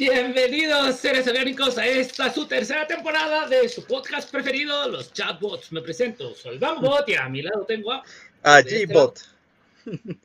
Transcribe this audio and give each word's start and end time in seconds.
Bienvenidos, 0.00 0.96
seres 0.96 1.28
orgánicos, 1.28 1.76
a 1.76 1.86
esta 1.86 2.32
su 2.32 2.46
tercera 2.46 2.86
temporada 2.86 3.46
de 3.46 3.68
su 3.68 3.84
podcast 3.84 4.30
preferido, 4.30 4.88
los 4.88 5.12
chatbots. 5.12 5.72
Me 5.72 5.82
presento, 5.82 6.34
soy 6.34 6.56
Bambot 6.56 7.06
y 7.06 7.16
a 7.16 7.28
mi 7.28 7.42
lado 7.42 7.66
tengo 7.66 7.92
a. 7.92 8.02
A 8.42 8.62
G-Bot. 8.62 9.20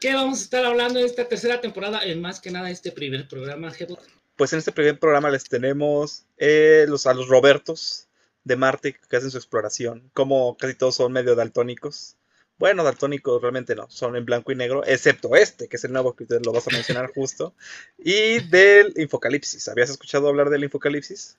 ¿Qué 0.00 0.12
vamos 0.12 0.40
a 0.40 0.42
estar 0.42 0.64
hablando 0.64 0.98
en 0.98 1.06
esta 1.06 1.28
tercera 1.28 1.60
temporada? 1.60 2.02
En 2.02 2.20
más 2.20 2.40
que 2.40 2.50
nada, 2.50 2.68
este 2.68 2.90
primer 2.90 3.28
programa, 3.28 3.72
G-Bot. 3.72 4.00
Pues 4.34 4.52
en 4.52 4.58
este 4.58 4.72
primer 4.72 4.98
programa 4.98 5.30
les 5.30 5.44
tenemos 5.44 6.24
eh, 6.36 6.86
los, 6.88 7.06
a 7.06 7.14
los 7.14 7.28
Robertos 7.28 8.08
de 8.42 8.56
Marte 8.56 8.98
que 9.08 9.16
hacen 9.16 9.30
su 9.30 9.38
exploración. 9.38 10.10
Como 10.14 10.56
casi 10.56 10.74
todos 10.74 10.96
son 10.96 11.12
medio 11.12 11.36
daltónicos. 11.36 12.16
Bueno, 12.58 12.84
daltónicos 12.84 13.42
realmente 13.42 13.74
no, 13.74 13.90
son 13.90 14.16
en 14.16 14.24
blanco 14.24 14.52
y 14.52 14.54
negro, 14.54 14.84
excepto 14.86 15.34
este, 15.34 15.68
que 15.68 15.76
es 15.76 15.84
el 15.84 15.92
nuevo 15.92 16.14
que 16.14 16.26
lo 16.44 16.52
vas 16.52 16.68
a 16.68 16.70
mencionar 16.70 17.10
justo. 17.14 17.54
Y 17.98 18.40
del 18.48 18.94
Infocalipsis. 18.96 19.68
¿Habías 19.68 19.90
escuchado 19.90 20.28
hablar 20.28 20.50
del 20.50 20.64
Infocalipsis? 20.64 21.36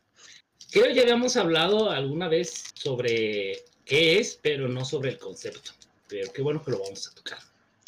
Creo 0.72 0.86
que 0.86 0.96
ya 0.96 1.04
habíamos 1.04 1.38
hablado 1.38 1.90
alguna 1.90 2.28
vez 2.28 2.66
sobre 2.74 3.64
qué 3.86 4.20
es, 4.20 4.38
pero 4.42 4.68
no 4.68 4.84
sobre 4.84 5.12
el 5.12 5.18
concepto. 5.18 5.72
Pero 6.08 6.32
qué 6.34 6.42
bueno 6.42 6.64
que 6.64 6.72
lo 6.72 6.80
vamos 6.80 7.08
a 7.08 7.16
tocar. 7.16 7.40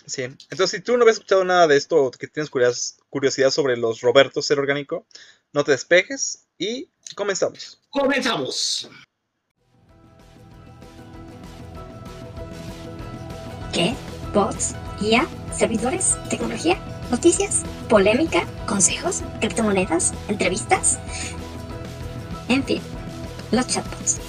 Sí, 0.05 0.23
entonces 0.23 0.69
si 0.71 0.79
tú 0.79 0.95
no 0.95 1.03
habías 1.03 1.17
escuchado 1.17 1.43
nada 1.43 1.67
de 1.67 1.75
esto, 1.75 2.11
que 2.11 2.27
tienes 2.27 2.49
curiosidad 3.09 3.51
sobre 3.51 3.75
los 3.75 3.99
Robertos 3.99 4.45
ser 4.45 4.57
orgánico, 4.57 5.05
no 5.51 5.65
te 5.65 5.71
despejes 5.71 6.45
y 6.57 6.89
comenzamos. 7.15 7.81
Comenzamos. 7.89 8.89
¿Qué? 13.77 13.93
¿Bots? 14.33 14.73
¿IA? 14.99 15.27
¿Servidores? 15.53 16.17
¿Tecnología? 16.31 16.79
¿Noticias? 17.11 17.61
¿Polémica? 17.87 18.47
¿Consejos? 18.65 19.21
¿Criptomonedas? 19.39 20.15
¿Entrevistas? 20.27 20.97
En 22.49 22.63
fin, 22.63 22.81
los 23.51 23.67
chatbots. 23.67 24.19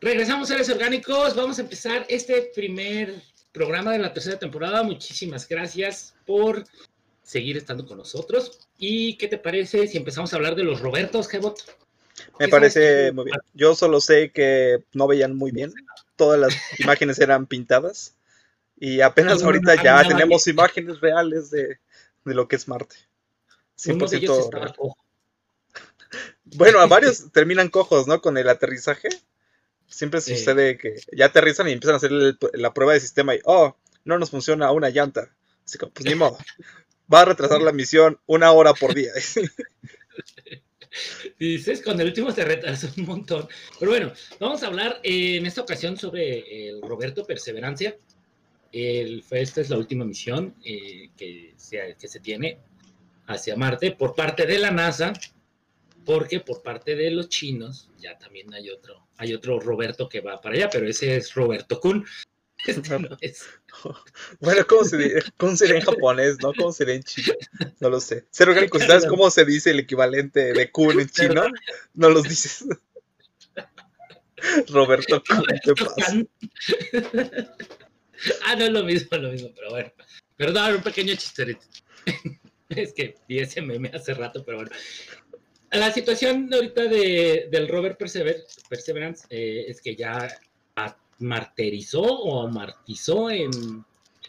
Regresamos, 0.00 0.46
seres 0.46 0.70
orgánicos. 0.70 1.34
Vamos 1.34 1.58
a 1.58 1.62
empezar 1.62 2.06
este 2.08 2.52
primer 2.54 3.20
programa 3.50 3.90
de 3.90 3.98
la 3.98 4.12
tercera 4.12 4.38
temporada. 4.38 4.84
Muchísimas 4.84 5.48
gracias 5.48 6.14
por 6.24 6.62
seguir 7.24 7.56
estando 7.56 7.84
con 7.84 7.98
nosotros. 7.98 8.60
¿Y 8.78 9.16
qué 9.16 9.26
te 9.26 9.38
parece 9.38 9.88
si 9.88 9.96
empezamos 9.96 10.32
a 10.32 10.36
hablar 10.36 10.54
de 10.54 10.62
los 10.62 10.82
Robertos, 10.82 11.26
Gebot? 11.26 11.58
Me 12.38 12.46
parece 12.46 13.10
muy 13.10 13.24
bien. 13.24 13.38
Yo 13.54 13.74
solo 13.74 14.00
sé 14.00 14.30
que 14.30 14.84
no 14.92 15.08
veían 15.08 15.34
muy 15.36 15.50
bien. 15.50 15.72
Todas 16.22 16.38
las 16.38 16.54
imágenes 16.78 17.18
eran 17.18 17.46
pintadas. 17.46 18.14
Y 18.78 19.00
apenas 19.00 19.42
ahorita 19.42 19.82
ya 19.82 20.06
tenemos 20.06 20.46
imágenes 20.46 21.00
reales 21.00 21.50
de, 21.50 21.80
lo 22.22 22.46
que 22.46 22.54
es 22.54 22.68
Marte. 22.68 22.94
100% 23.76 24.94
Bueno, 26.44 26.78
a 26.78 26.86
varios 26.86 27.32
terminan 27.32 27.70
cojos, 27.70 28.06
¿no? 28.06 28.20
Con 28.20 28.38
el 28.38 28.48
aterrizaje. 28.48 29.08
Siempre 29.88 30.20
sucede 30.20 30.78
que 30.78 30.94
ya 31.10 31.26
aterrizan 31.26 31.68
y 31.68 31.72
empiezan 31.72 31.94
a 31.94 31.96
hacer 31.96 32.12
la 32.52 32.72
prueba 32.72 32.92
de 32.92 33.00
sistema 33.00 33.34
y, 33.34 33.40
oh, 33.44 33.76
no 34.04 34.16
nos 34.16 34.30
funciona 34.30 34.70
una 34.70 34.90
llanta. 34.90 35.28
Así 35.64 35.76
que, 35.76 35.88
pues 35.88 36.06
ni 36.06 36.14
modo. 36.14 36.38
Va 37.12 37.22
a 37.22 37.24
retrasar 37.24 37.62
la 37.62 37.72
misión 37.72 38.20
una 38.26 38.52
hora 38.52 38.74
por 38.74 38.94
día. 38.94 39.10
Dices, 41.38 41.82
con 41.82 42.00
el 42.00 42.08
último 42.08 42.30
se 42.32 42.44
retrasó 42.44 42.88
un 42.96 43.06
montón. 43.06 43.48
Pero 43.78 43.90
bueno, 43.90 44.12
vamos 44.38 44.62
a 44.62 44.66
hablar 44.66 45.00
en 45.02 45.46
esta 45.46 45.62
ocasión 45.62 45.96
sobre 45.96 46.68
el 46.68 46.82
Roberto 46.82 47.24
Perseverancia. 47.24 47.96
El, 48.72 49.22
esta 49.30 49.60
es 49.60 49.70
la 49.70 49.76
última 49.76 50.04
misión 50.04 50.54
eh, 50.64 51.10
que, 51.16 51.52
se, 51.56 51.96
que 51.98 52.08
se 52.08 52.20
tiene 52.20 52.58
hacia 53.26 53.56
Marte 53.56 53.92
por 53.92 54.14
parte 54.14 54.46
de 54.46 54.58
la 54.58 54.70
NASA, 54.70 55.12
porque 56.04 56.40
por 56.40 56.62
parte 56.62 56.96
de 56.96 57.10
los 57.10 57.28
chinos 57.28 57.90
ya 57.98 58.18
también 58.18 58.52
hay 58.54 58.70
otro 58.70 59.02
hay 59.22 59.34
otro 59.34 59.60
Roberto 59.60 60.08
que 60.08 60.20
va 60.20 60.40
para 60.40 60.56
allá, 60.56 60.68
pero 60.70 60.88
ese 60.88 61.16
es 61.16 61.32
Roberto 61.34 61.78
Kun. 61.78 62.04
Este 62.66 62.90
bueno, 64.40 64.66
¿cómo, 64.66 64.84
se, 64.84 65.22
¿cómo 65.36 65.56
sería 65.56 65.76
en 65.76 65.82
japonés, 65.82 66.38
no? 66.40 66.52
¿Cómo 66.54 66.72
sería 66.72 66.94
en 66.94 67.02
chino? 67.02 67.34
No 67.80 67.90
lo 67.90 68.00
sé. 68.00 68.26
Ser 68.30 68.48
orgánico, 68.48 68.78
¿sabes 68.78 69.06
cómo 69.06 69.30
se 69.30 69.44
dice 69.44 69.70
el 69.70 69.80
equivalente 69.80 70.52
de 70.52 70.70
Kun 70.70 71.00
en 71.00 71.08
chino? 71.08 71.44
No 71.94 72.08
los 72.08 72.24
dices. 72.24 72.64
Roberto 74.68 75.22
Kun, 75.28 75.44
¿qué 75.62 75.72
pasa? 75.74 76.22
ah, 78.46 78.56
no 78.56 78.64
es 78.64 78.70
lo 78.70 78.84
mismo, 78.84 79.16
lo 79.16 79.30
mismo, 79.30 79.50
pero 79.54 79.70
bueno. 79.70 79.92
Perdón, 80.36 80.76
un 80.76 80.82
pequeño 80.82 81.14
chisterito. 81.14 81.66
es 82.68 82.92
que 82.92 83.16
vi 83.28 83.38
ese 83.40 83.62
meme 83.62 83.90
hace 83.94 84.14
rato, 84.14 84.44
pero 84.44 84.58
bueno 84.58 84.70
la 85.72 85.90
situación 85.92 86.52
ahorita 86.52 86.84
de, 86.84 87.48
del 87.50 87.68
Robert 87.68 87.98
Perseverance 87.98 89.26
eh, 89.30 89.64
es 89.68 89.80
que 89.80 89.96
ya 89.96 90.28
martirizó 91.22 92.02
o 92.02 92.48
martizó 92.48 93.30
en 93.30 93.50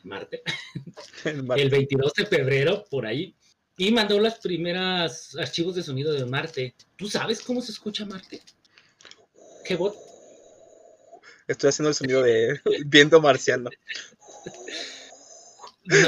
Marte 0.04 0.44
el 1.26 1.70
22 1.70 2.14
de 2.14 2.26
febrero 2.26 2.86
por 2.90 3.06
ahí 3.06 3.36
y 3.78 3.92
mandó 3.92 4.20
las 4.20 4.40
primeras 4.40 5.36
archivos 5.36 5.76
de 5.76 5.84
sonido 5.84 6.14
de 6.14 6.26
Marte. 6.26 6.76
¿Tú 6.96 7.10
sabes 7.10 7.42
cómo 7.42 7.62
se 7.62 7.72
escucha 7.72 8.06
Marte? 8.06 8.42
¿Qué 9.66 9.76
bot? 9.76 9.96
Estoy 11.48 11.70
haciendo 11.70 11.90
el 11.90 11.96
sonido 11.96 12.22
de 12.22 12.60
viento 12.86 13.20
marciano. 13.20 13.70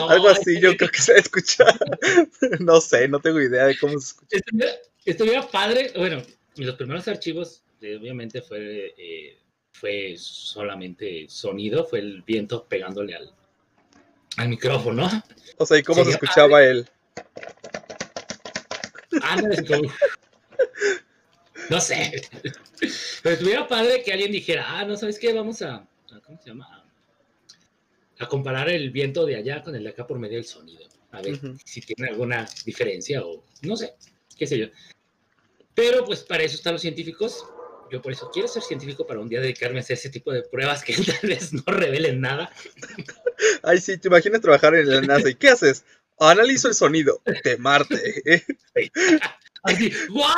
Algo 0.09 0.29
así, 0.29 0.59
yo 0.61 0.77
creo 0.77 0.89
que 0.89 1.01
se 1.01 1.17
escucha. 1.17 1.65
no 2.59 2.79
sé, 2.79 3.07
no 3.07 3.19
tengo 3.19 3.41
idea 3.41 3.65
de 3.65 3.77
cómo 3.77 3.99
se 3.99 4.13
escucha 4.13 4.37
estuviera 5.05 5.47
padre, 5.47 5.93
bueno, 5.95 6.23
los 6.57 6.75
primeros 6.75 7.07
archivos, 7.07 7.63
eh, 7.81 7.95
obviamente 7.95 8.41
fue, 8.41 8.93
eh, 8.97 9.37
fue 9.79 10.15
solamente 10.17 11.25
sonido, 11.29 11.85
fue 11.85 11.99
el 11.99 12.21
viento 12.21 12.65
pegándole 12.65 13.15
al, 13.15 13.33
al 14.37 14.49
micrófono. 14.49 15.09
O 15.57 15.65
sea, 15.65 15.77
¿y 15.77 15.83
cómo 15.83 16.03
se 16.05 16.11
escuchaba 16.11 16.63
él? 16.63 16.89
Ah, 19.21 19.37
no, 21.69 21.81
sé. 21.81 22.21
Pero 23.23 23.35
estuviera 23.35 23.67
padre 23.67 24.01
que 24.03 24.13
alguien 24.13 24.31
dijera, 24.31 24.65
ah, 24.67 24.85
no 24.85 24.95
sabes 24.95 25.19
qué, 25.19 25.33
vamos 25.33 25.61
a, 25.61 25.85
¿cómo 26.25 26.39
se 26.41 26.49
llama? 26.49 26.85
A 28.19 28.27
comparar 28.27 28.69
el 28.69 28.91
viento 28.91 29.25
de 29.25 29.35
allá 29.35 29.61
con 29.61 29.75
el 29.75 29.83
de 29.83 29.89
acá 29.89 30.07
por 30.07 30.19
medio 30.19 30.37
del 30.37 30.45
sonido. 30.45 30.85
A 31.11 31.21
ver 31.21 31.39
si 31.63 31.81
tiene 31.81 32.11
alguna 32.11 32.45
diferencia 32.65 33.25
o 33.25 33.43
no 33.61 33.75
sé, 33.77 33.93
qué 34.37 34.47
sé 34.47 34.57
yo. 34.57 34.67
Pero 35.73 36.05
pues 36.05 36.23
para 36.23 36.43
eso 36.43 36.55
están 36.55 36.73
los 36.73 36.81
científicos. 36.81 37.45
Yo 37.95 38.01
por 38.01 38.11
eso 38.11 38.29
quiero 38.29 38.49
ser 38.49 38.61
científico 38.61 39.07
para 39.07 39.21
un 39.21 39.29
día 39.29 39.39
dedicarme 39.39 39.79
a 39.79 39.81
hacer 39.81 39.93
ese 39.93 40.09
tipo 40.09 40.29
de 40.33 40.41
pruebas 40.41 40.83
que 40.83 40.93
tal 41.21 41.29
vez 41.29 41.53
no 41.53 41.63
revelen 41.65 42.19
nada. 42.19 42.51
Ay, 43.63 43.79
sí, 43.79 43.97
te 43.97 44.09
imaginas 44.09 44.41
trabajar 44.41 44.75
en 44.75 44.89
la 44.89 44.99
NASA 44.99 45.29
y 45.29 45.35
¿qué 45.35 45.47
haces? 45.47 45.85
Analizo 46.19 46.67
el 46.67 46.73
sonido 46.73 47.21
de 47.41 47.55
Marte. 47.55 48.43
Así, 49.63 49.93
¡guau! 50.09 50.35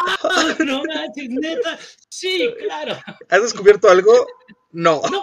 No 0.60 0.84
manches, 0.84 1.30
neta. 1.30 1.80
Sí, 2.10 2.48
claro. 2.60 2.96
¿Has 3.28 3.42
descubierto 3.42 3.90
algo? 3.90 4.28
No. 4.72 5.02
no. 5.12 5.22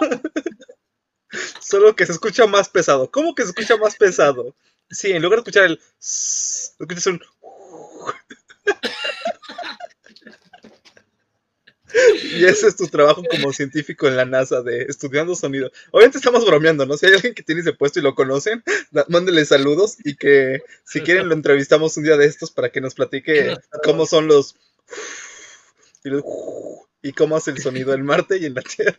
Solo 1.61 1.95
que 1.95 2.05
se 2.05 2.11
escucha 2.11 2.47
más 2.47 2.67
pesado. 2.67 3.09
¿Cómo 3.11 3.33
que 3.33 3.43
se 3.43 3.49
escucha 3.51 3.77
más 3.77 3.95
pesado? 3.95 4.57
Sí, 4.89 5.13
en 5.13 5.21
lugar 5.21 5.37
de 5.37 5.41
escuchar 5.41 5.63
el. 5.63 5.81
Escuchas 6.01 7.07
un. 7.07 7.21
Y 12.23 12.45
ese 12.45 12.67
es 12.67 12.75
tu 12.75 12.87
trabajo 12.87 13.23
como 13.29 13.53
científico 13.53 14.07
en 14.07 14.17
la 14.17 14.25
NASA, 14.25 14.61
de 14.61 14.83
estudiando 14.83 15.35
sonido. 15.35 15.71
Obviamente 15.91 16.17
estamos 16.17 16.45
bromeando, 16.45 16.85
¿no? 16.85 16.97
Si 16.97 17.05
hay 17.05 17.13
alguien 17.13 17.33
que 17.33 17.43
tiene 17.43 17.61
ese 17.61 17.73
puesto 17.73 17.99
y 17.99 18.03
lo 18.03 18.15
conocen, 18.15 18.63
mándele 19.07 19.45
saludos 19.45 19.97
y 20.03 20.15
que 20.15 20.63
si 20.83 21.01
quieren 21.01 21.29
lo 21.29 21.35
entrevistamos 21.35 21.95
un 21.97 22.03
día 22.03 22.17
de 22.17 22.25
estos 22.25 22.51
para 22.51 22.69
que 22.69 22.81
nos 22.81 22.95
platique 22.95 23.55
cómo 23.83 24.05
son 24.05 24.27
los... 24.27 24.55
Y 27.01 27.13
cómo 27.13 27.35
hace 27.35 27.51
el 27.51 27.61
sonido 27.61 27.93
en 27.93 28.03
Marte 28.03 28.37
y 28.39 28.45
en 28.45 28.55
la 28.55 28.61
Tierra. 28.61 28.97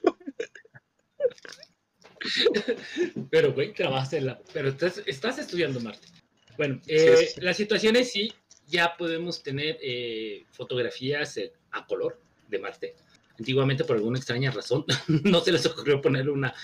Pero, 3.30 3.52
güey, 3.52 3.72
trabajaste 3.72 4.18
en 4.18 4.26
la... 4.26 4.40
Pero 4.52 4.68
estás, 4.68 5.38
estudiando 5.38 5.80
Marte. 5.80 6.06
Bueno, 6.56 6.80
eh, 6.86 7.52
situaciones 7.54 8.12
sí, 8.12 8.32
ya 8.66 8.96
podemos 8.96 9.42
tener 9.42 9.76
eh, 9.82 10.44
fotografías 10.52 11.36
eh, 11.36 11.52
a 11.72 11.86
color 11.86 12.25
de 12.48 12.58
Marte. 12.58 12.94
Antiguamente, 13.38 13.84
por 13.84 13.96
alguna 13.96 14.18
extraña 14.18 14.50
razón, 14.50 14.84
no 15.24 15.40
se 15.40 15.52
les 15.52 15.66
ocurrió 15.66 16.00
poner 16.00 16.30
una, 16.30 16.54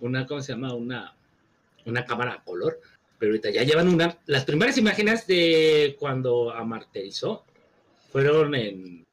una 0.00 0.26
¿cómo 0.26 0.42
se 0.42 0.52
llama? 0.52 0.74
Una, 0.74 1.14
una 1.84 2.04
cámara 2.04 2.34
a 2.34 2.44
color, 2.44 2.80
pero 3.18 3.32
ahorita 3.32 3.50
ya 3.50 3.62
llevan 3.62 3.88
una. 3.88 4.18
Las 4.26 4.44
primeras 4.44 4.76
imágenes 4.78 5.26
de 5.26 5.96
cuando 5.98 6.52
amarterizó 6.52 7.44
fueron 8.10 8.54
en, 8.54 9.06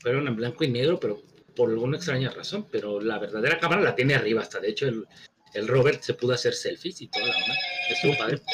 fueron 0.00 0.28
en 0.28 0.36
blanco 0.36 0.64
y 0.64 0.68
negro, 0.68 0.98
pero 1.00 1.22
por 1.56 1.70
alguna 1.70 1.96
extraña 1.96 2.30
razón, 2.30 2.66
pero 2.70 3.00
la 3.00 3.18
verdadera 3.18 3.58
cámara 3.58 3.82
la 3.82 3.94
tiene 3.94 4.14
arriba 4.14 4.42
hasta. 4.42 4.60
De 4.60 4.70
hecho, 4.70 4.86
el, 4.86 5.06
el 5.54 5.68
Robert 5.68 6.02
se 6.02 6.14
pudo 6.14 6.34
hacer 6.34 6.54
selfies 6.54 7.00
y 7.00 7.08
toda 7.08 7.26
la 7.26 7.36
onda. 7.36 7.54
Estuvo 7.90 8.16
padre. 8.16 8.40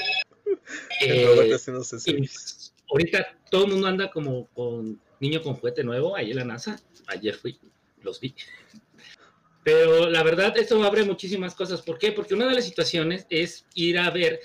Eh, 1.00 1.24
Roberto 1.26 1.56
haciéndose 1.56 1.96
y 1.96 2.00
service. 2.00 2.72
ahorita 2.90 3.38
todo 3.50 3.66
el 3.66 3.72
mundo 3.72 3.86
anda 3.86 4.10
como 4.10 4.48
con 4.48 5.00
niño 5.20 5.42
con 5.42 5.54
juguete 5.54 5.84
nuevo 5.84 6.16
ahí 6.16 6.30
en 6.30 6.36
la 6.36 6.44
NASA. 6.44 6.80
Ayer 7.06 7.34
fui, 7.34 7.58
los 8.02 8.20
vi. 8.20 8.34
Pero 9.64 10.08
la 10.08 10.22
verdad, 10.22 10.56
esto 10.56 10.82
abre 10.84 11.04
muchísimas 11.04 11.54
cosas. 11.54 11.82
¿Por 11.82 11.98
qué? 11.98 12.12
Porque 12.12 12.34
una 12.34 12.46
de 12.46 12.54
las 12.54 12.64
situaciones 12.64 13.26
es 13.30 13.66
ir 13.74 13.98
a 13.98 14.10
ver 14.10 14.40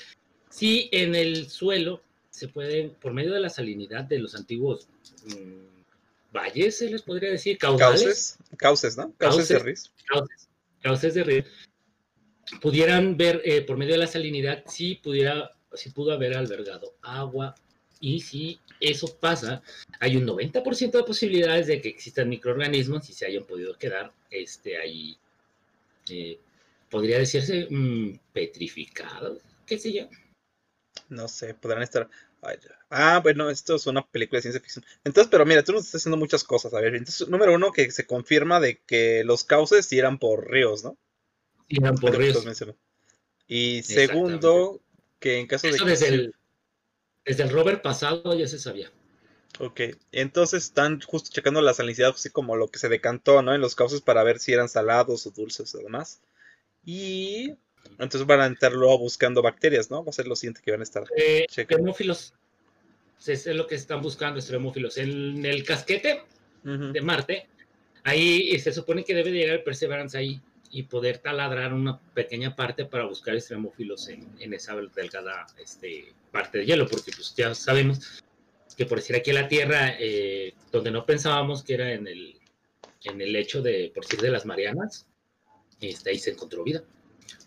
si 0.50 0.90
en 0.92 1.16
el 1.16 1.50
suelo 1.50 2.02
se 2.30 2.48
pueden, 2.48 2.96
por 2.96 3.14
medio 3.14 3.34
de 3.34 3.40
la 3.40 3.50
salinidad 3.50 4.06
de 4.06 4.20
los 4.20 4.36
antiguos 4.36 4.88
mm, 5.26 6.34
valles, 6.34 6.78
se 6.78 6.90
les 6.90 7.02
podría 7.02 7.30
decir, 7.30 7.58
caudales, 7.58 8.02
Cauces, 8.02 8.38
cauces, 8.58 8.98
¿no? 8.98 9.14
Cauces 9.18 9.48
de 9.50 9.60
ríos. 9.60 9.92
cauces, 10.06 10.50
cauces 10.82 11.14
de 11.14 11.24
río, 11.24 11.44
pudieran 12.62 13.18
ver 13.18 13.42
eh, 13.46 13.62
por 13.62 13.78
medio 13.78 13.94
de 13.94 14.00
la 14.00 14.08
salinidad 14.08 14.64
si 14.66 14.96
pudiera, 14.96 15.52
si 15.74 15.92
pudo 15.92 16.14
haber 16.14 16.36
albergado 16.36 16.96
agua 17.02 17.56
y 18.02 18.20
si 18.20 18.60
eso 18.80 19.16
pasa, 19.20 19.62
hay 20.00 20.18
un 20.18 20.26
90% 20.26 20.92
de 20.92 21.04
posibilidades 21.04 21.68
de 21.68 21.80
que 21.80 21.90
existan 21.90 22.28
microorganismos 22.28 23.08
y 23.10 23.14
se 23.14 23.28
hayan 23.28 23.46
podido 23.46 23.78
quedar 23.78 24.12
este, 24.32 24.78
ahí, 24.78 25.16
eh, 26.10 26.40
podría 26.90 27.20
decirse 27.20 27.68
mm, 27.70 28.20
petrificados, 28.34 29.40
qué 29.68 29.78
sé 29.78 29.94
yo. 29.94 30.10
No 31.10 31.28
sé, 31.28 31.54
podrán 31.54 31.84
estar. 31.84 32.10
Ay. 32.42 32.58
Ah, 32.90 33.20
bueno, 33.22 33.52
esto 33.52 33.76
es 33.76 33.86
una 33.86 34.06
película 34.06 34.40
de 34.40 34.42
ciencia 34.42 34.62
ficción. 34.62 34.84
Entonces, 35.04 35.30
pero 35.30 35.46
mira, 35.46 35.64
tú 35.64 35.72
nos 35.74 35.86
estás 35.86 36.02
haciendo 36.02 36.18
muchas 36.18 36.44
cosas. 36.44 36.74
A 36.74 36.82
ver, 36.82 36.96
entonces, 36.96 37.30
número 37.30 37.54
uno, 37.54 37.72
que 37.72 37.92
se 37.92 38.08
confirma 38.08 38.60
de 38.60 38.80
que 38.80 39.24
los 39.24 39.44
cauces 39.44 39.86
sí 39.86 40.00
eran 40.00 40.18
por 40.18 40.50
ríos, 40.50 40.84
¿no? 40.84 40.98
Eran 41.70 41.96
por 41.96 42.18
ríos. 42.18 42.44
Y 43.48 43.84
segundo, 43.84 44.82
que 45.20 45.38
en 45.38 45.46
caso 45.46 45.68
de 45.68 45.78
que 45.78 46.08
el, 46.08 46.34
desde 47.26 47.44
el 47.44 47.50
rover 47.50 47.82
pasado 47.82 48.34
ya 48.36 48.48
se 48.48 48.60
sabía. 48.60 48.92
Ok, 49.60 49.82
entonces 50.12 50.64
están 50.64 51.02
justo 51.02 51.30
checando 51.32 51.62
la 51.62 51.74
salinidad, 51.74 52.14
así 52.16 52.30
como 52.30 52.56
lo 52.56 52.70
que 52.70 52.80
se 52.80 52.90
decantó, 52.90 53.42
¿no? 53.42 53.54
En 53.54 53.62
los 53.62 53.76
cauces 53.76 54.02
para 54.02 54.24
ver 54.24 54.40
si 54.40 54.54
eran 54.54 54.70
salados 54.70 55.28
o 55.28 55.32
dulces 55.32 55.76
o 55.76 55.80
demás. 55.80 56.22
Y 56.86 57.54
entonces 58.00 58.26
van 58.26 58.42
a 58.42 58.48
estar 58.48 58.72
luego 58.72 58.98
buscando 58.98 59.42
bacterias, 59.42 59.92
¿no? 59.92 60.04
Va 60.04 60.10
a 60.10 60.14
ser 60.14 60.28
lo 60.28 60.36
siguiente 60.36 60.62
que 60.64 60.72
van 60.72 60.80
a 60.80 60.84
estar. 60.84 61.04
Eh, 61.16 61.46
Checa. 61.50 61.76
extremófilos. 61.76 62.34
Es 63.28 63.46
lo 63.46 63.68
que 63.68 63.76
están 63.76 64.02
buscando, 64.02 64.40
extremófilos. 64.40 64.98
En 64.98 65.46
el 65.46 65.64
casquete 65.64 66.24
de 66.64 67.02
Marte, 67.02 67.48
ahí 68.04 68.58
se 68.60 68.72
supone 68.72 69.04
que 69.04 69.14
debe 69.14 69.32
de 69.32 69.38
llegar 69.40 69.56
el 69.58 69.64
Perseverance 69.64 70.18
ahí 70.18 70.42
y 70.72 70.84
poder 70.84 71.18
taladrar 71.18 71.74
una 71.74 72.00
pequeña 72.14 72.56
parte 72.56 72.86
para 72.86 73.06
buscar 73.06 73.36
extremófilos 73.36 74.08
en, 74.08 74.28
en 74.40 74.54
esa 74.54 74.76
delgada 74.96 75.46
este, 75.62 76.14
parte 76.32 76.60
de 76.60 76.66
hielo, 76.66 76.88
porque 76.88 77.12
pues 77.12 77.34
ya 77.36 77.54
sabemos 77.54 78.24
que 78.76 78.86
por 78.86 79.00
decir 79.00 79.16
aquí 79.16 79.32
en 79.32 79.36
la 79.36 79.48
Tierra, 79.48 79.96
eh, 80.00 80.54
donde 80.72 80.92
no 80.92 81.06
pensábamos 81.06 81.64
que 81.64 81.74
era 81.74 81.92
en 81.92 82.08
el, 82.08 82.40
en 83.04 83.22
el 83.22 83.34
lecho 83.34 83.62
de, 83.62 83.92
por 83.94 84.04
decir, 84.06 84.22
de 84.22 84.32
las 84.32 84.46
Marianas, 84.46 85.08
este, 85.82 86.12
ahí 86.12 86.20
se 86.20 86.32
encontró 86.32 86.64
vida. 86.64 86.84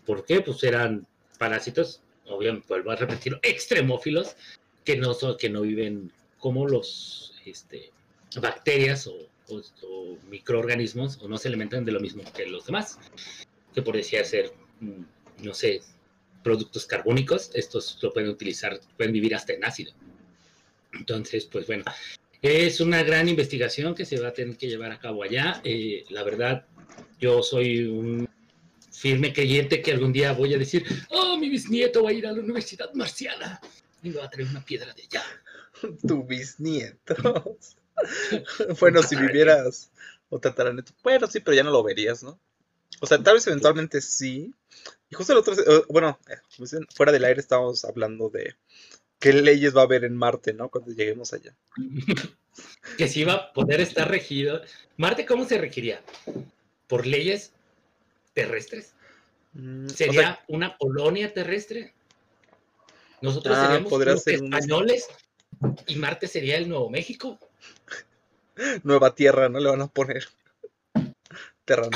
¿Por 0.05 0.25
qué? 0.25 0.41
Pues 0.41 0.63
eran 0.63 1.07
parásitos, 1.39 2.01
obviamente, 2.27 2.67
vuelvo 2.69 2.91
a 2.91 2.95
repetirlo, 2.95 3.39
extremófilos, 3.41 4.35
que 4.83 4.97
no, 4.97 5.13
son, 5.13 5.37
que 5.37 5.49
no 5.49 5.61
viven 5.61 6.11
como 6.37 6.67
los 6.67 7.33
este, 7.45 7.91
bacterias 8.39 9.07
o, 9.07 9.17
o- 9.49 10.17
microorganismos, 10.29 11.19
o 11.21 11.27
no 11.27 11.37
se 11.37 11.47
alimentan 11.47 11.85
de 11.85 11.91
lo 11.91 11.99
mismo 11.99 12.23
que 12.35 12.45
los 12.45 12.65
demás, 12.65 12.97
que 13.73 13.81
por 13.81 13.95
decir 13.95 14.23
ser, 14.25 14.51
mm, 14.79 15.03
no 15.43 15.53
sé, 15.53 15.81
productos 16.43 16.85
carbónicos, 16.85 17.51
estos 17.53 17.97
lo 18.01 18.13
pueden 18.13 18.29
utilizar, 18.29 18.79
pueden 18.97 19.13
vivir 19.13 19.35
hasta 19.35 19.53
en 19.53 19.65
ácido. 19.65 19.93
Entonces, 20.93 21.45
pues 21.45 21.67
bueno, 21.67 21.83
es 22.41 22.79
una 22.79 23.03
gran 23.03 23.27
investigación 23.27 23.95
que 23.95 24.05
se 24.05 24.19
va 24.19 24.29
a 24.29 24.33
tener 24.33 24.55
que 24.57 24.67
llevar 24.67 24.91
a 24.91 24.99
cabo 24.99 25.23
allá. 25.23 25.61
Eh, 25.63 26.05
la 26.09 26.23
verdad, 26.23 26.65
yo 27.19 27.41
soy 27.41 27.83
un 27.85 28.29
firme 28.91 29.33
creyente 29.33 29.81
que 29.81 29.91
algún 29.91 30.13
día 30.13 30.31
voy 30.31 30.53
a 30.53 30.57
decir, 30.57 30.85
oh, 31.09 31.37
mi 31.37 31.49
bisnieto 31.49 32.03
va 32.03 32.11
a 32.11 32.13
ir 32.13 32.27
a 32.27 32.31
la 32.31 32.39
Universidad 32.39 32.93
Marciana 32.93 33.59
y 34.01 34.09
me 34.09 34.17
va 34.17 34.25
a 34.25 34.29
traer 34.29 34.47
una 34.47 34.63
piedra 34.63 34.93
de 34.93 35.03
allá. 35.03 35.23
Tu 36.07 36.23
bisnietos. 36.23 37.75
Bueno, 38.79 39.03
si 39.03 39.15
vivieras 39.15 39.91
o 40.29 40.39
tataraneto. 40.39 40.93
Bueno, 41.03 41.27
sí, 41.27 41.39
pero 41.39 41.55
ya 41.55 41.63
no 41.63 41.71
lo 41.71 41.83
verías, 41.83 42.23
¿no? 42.23 42.39
O 43.01 43.05
sea, 43.05 43.21
tal 43.21 43.35
vez 43.35 43.47
eventualmente 43.47 44.01
sí. 44.01 44.53
Y 45.09 45.15
justo 45.15 45.33
el 45.33 45.39
otro, 45.39 45.53
eh, 45.53 45.83
bueno, 45.89 46.19
eh, 46.27 46.37
fuera 46.93 47.11
del 47.11 47.25
aire 47.25 47.39
estábamos 47.39 47.85
hablando 47.85 48.29
de 48.29 48.55
qué 49.19 49.33
leyes 49.33 49.75
va 49.75 49.81
a 49.81 49.85
haber 49.85 50.03
en 50.03 50.15
Marte, 50.15 50.53
¿no? 50.53 50.69
Cuando 50.69 50.91
lleguemos 50.91 51.33
allá. 51.33 51.55
que 52.97 53.07
si 53.07 53.21
iba 53.21 53.33
a 53.33 53.53
poder 53.53 53.81
estar 53.81 54.09
regido. 54.09 54.61
Marte, 54.97 55.25
¿cómo 55.25 55.45
se 55.45 55.57
regiría? 55.57 56.01
¿Por 56.87 57.05
leyes 57.05 57.51
terrestres? 58.33 58.93
Mm, 59.53 59.85
o 59.85 59.89
sea, 59.89 59.97
¿Sería 59.97 60.39
una 60.47 60.77
colonia 60.77 61.33
terrestre? 61.33 61.93
Nosotros 63.21 63.57
Ah, 63.57 63.65
seríamos 63.65 63.89
como 63.89 64.17
ser 64.17 64.35
españoles 64.35 65.07
y 65.87 65.95
Marte 65.95 66.27
sería 66.27 66.57
el 66.57 66.67
Nuevo 66.69 66.89
México. 66.89 67.39
nueva 68.83 69.13
tierra, 69.15 69.49
¿no? 69.49 69.59
Le 69.59 69.69
van 69.69 69.81
a 69.81 69.87
poner. 69.87 70.27
Terra. 71.65 71.89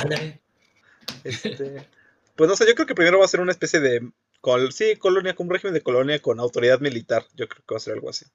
Este, 1.23 1.87
pues 2.35 2.49
no 2.49 2.55
sé, 2.55 2.65
yo 2.67 2.75
creo 2.75 2.87
que 2.87 2.95
primero 2.95 3.19
va 3.19 3.25
a 3.25 3.29
ser 3.29 3.39
una 3.41 3.51
especie 3.51 3.79
de. 3.79 4.11
col- 4.41 4.71
sí, 4.71 4.95
colonia, 4.95 5.35
con 5.35 5.47
un 5.47 5.53
régimen 5.53 5.73
de 5.73 5.81
colonia 5.81 6.21
con 6.21 6.39
autoridad 6.39 6.79
militar. 6.79 7.25
Yo 7.35 7.47
creo 7.47 7.63
que 7.65 7.73
va 7.73 7.77
a 7.77 7.81
ser 7.81 7.93
algo 7.93 8.09
así. 8.09 8.25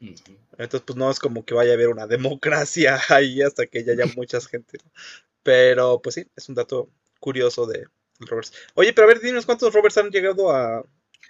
Entonces, 0.00 0.82
pues 0.86 0.96
no 0.96 1.10
es 1.10 1.18
como 1.18 1.44
que 1.44 1.54
vaya 1.54 1.70
a 1.72 1.74
haber 1.74 1.88
una 1.88 2.06
democracia 2.06 2.98
ahí 3.08 3.40
hasta 3.42 3.66
que 3.66 3.84
ya 3.84 3.92
haya 3.92 4.06
mucha 4.16 4.40
gente. 4.40 4.78
¿no? 4.84 4.90
Pero, 5.42 6.00
pues 6.02 6.16
sí, 6.16 6.26
es 6.36 6.48
un 6.48 6.54
dato 6.54 6.88
curioso 7.20 7.66
de 7.66 7.86
Roberts. 8.20 8.52
Oye, 8.74 8.92
pero 8.92 9.06
a 9.06 9.08
ver, 9.08 9.20
dinos 9.20 9.46
cuántos 9.46 9.72
Roberts 9.72 9.98
han 9.98 10.10
llegado 10.10 10.50
a, 10.50 10.84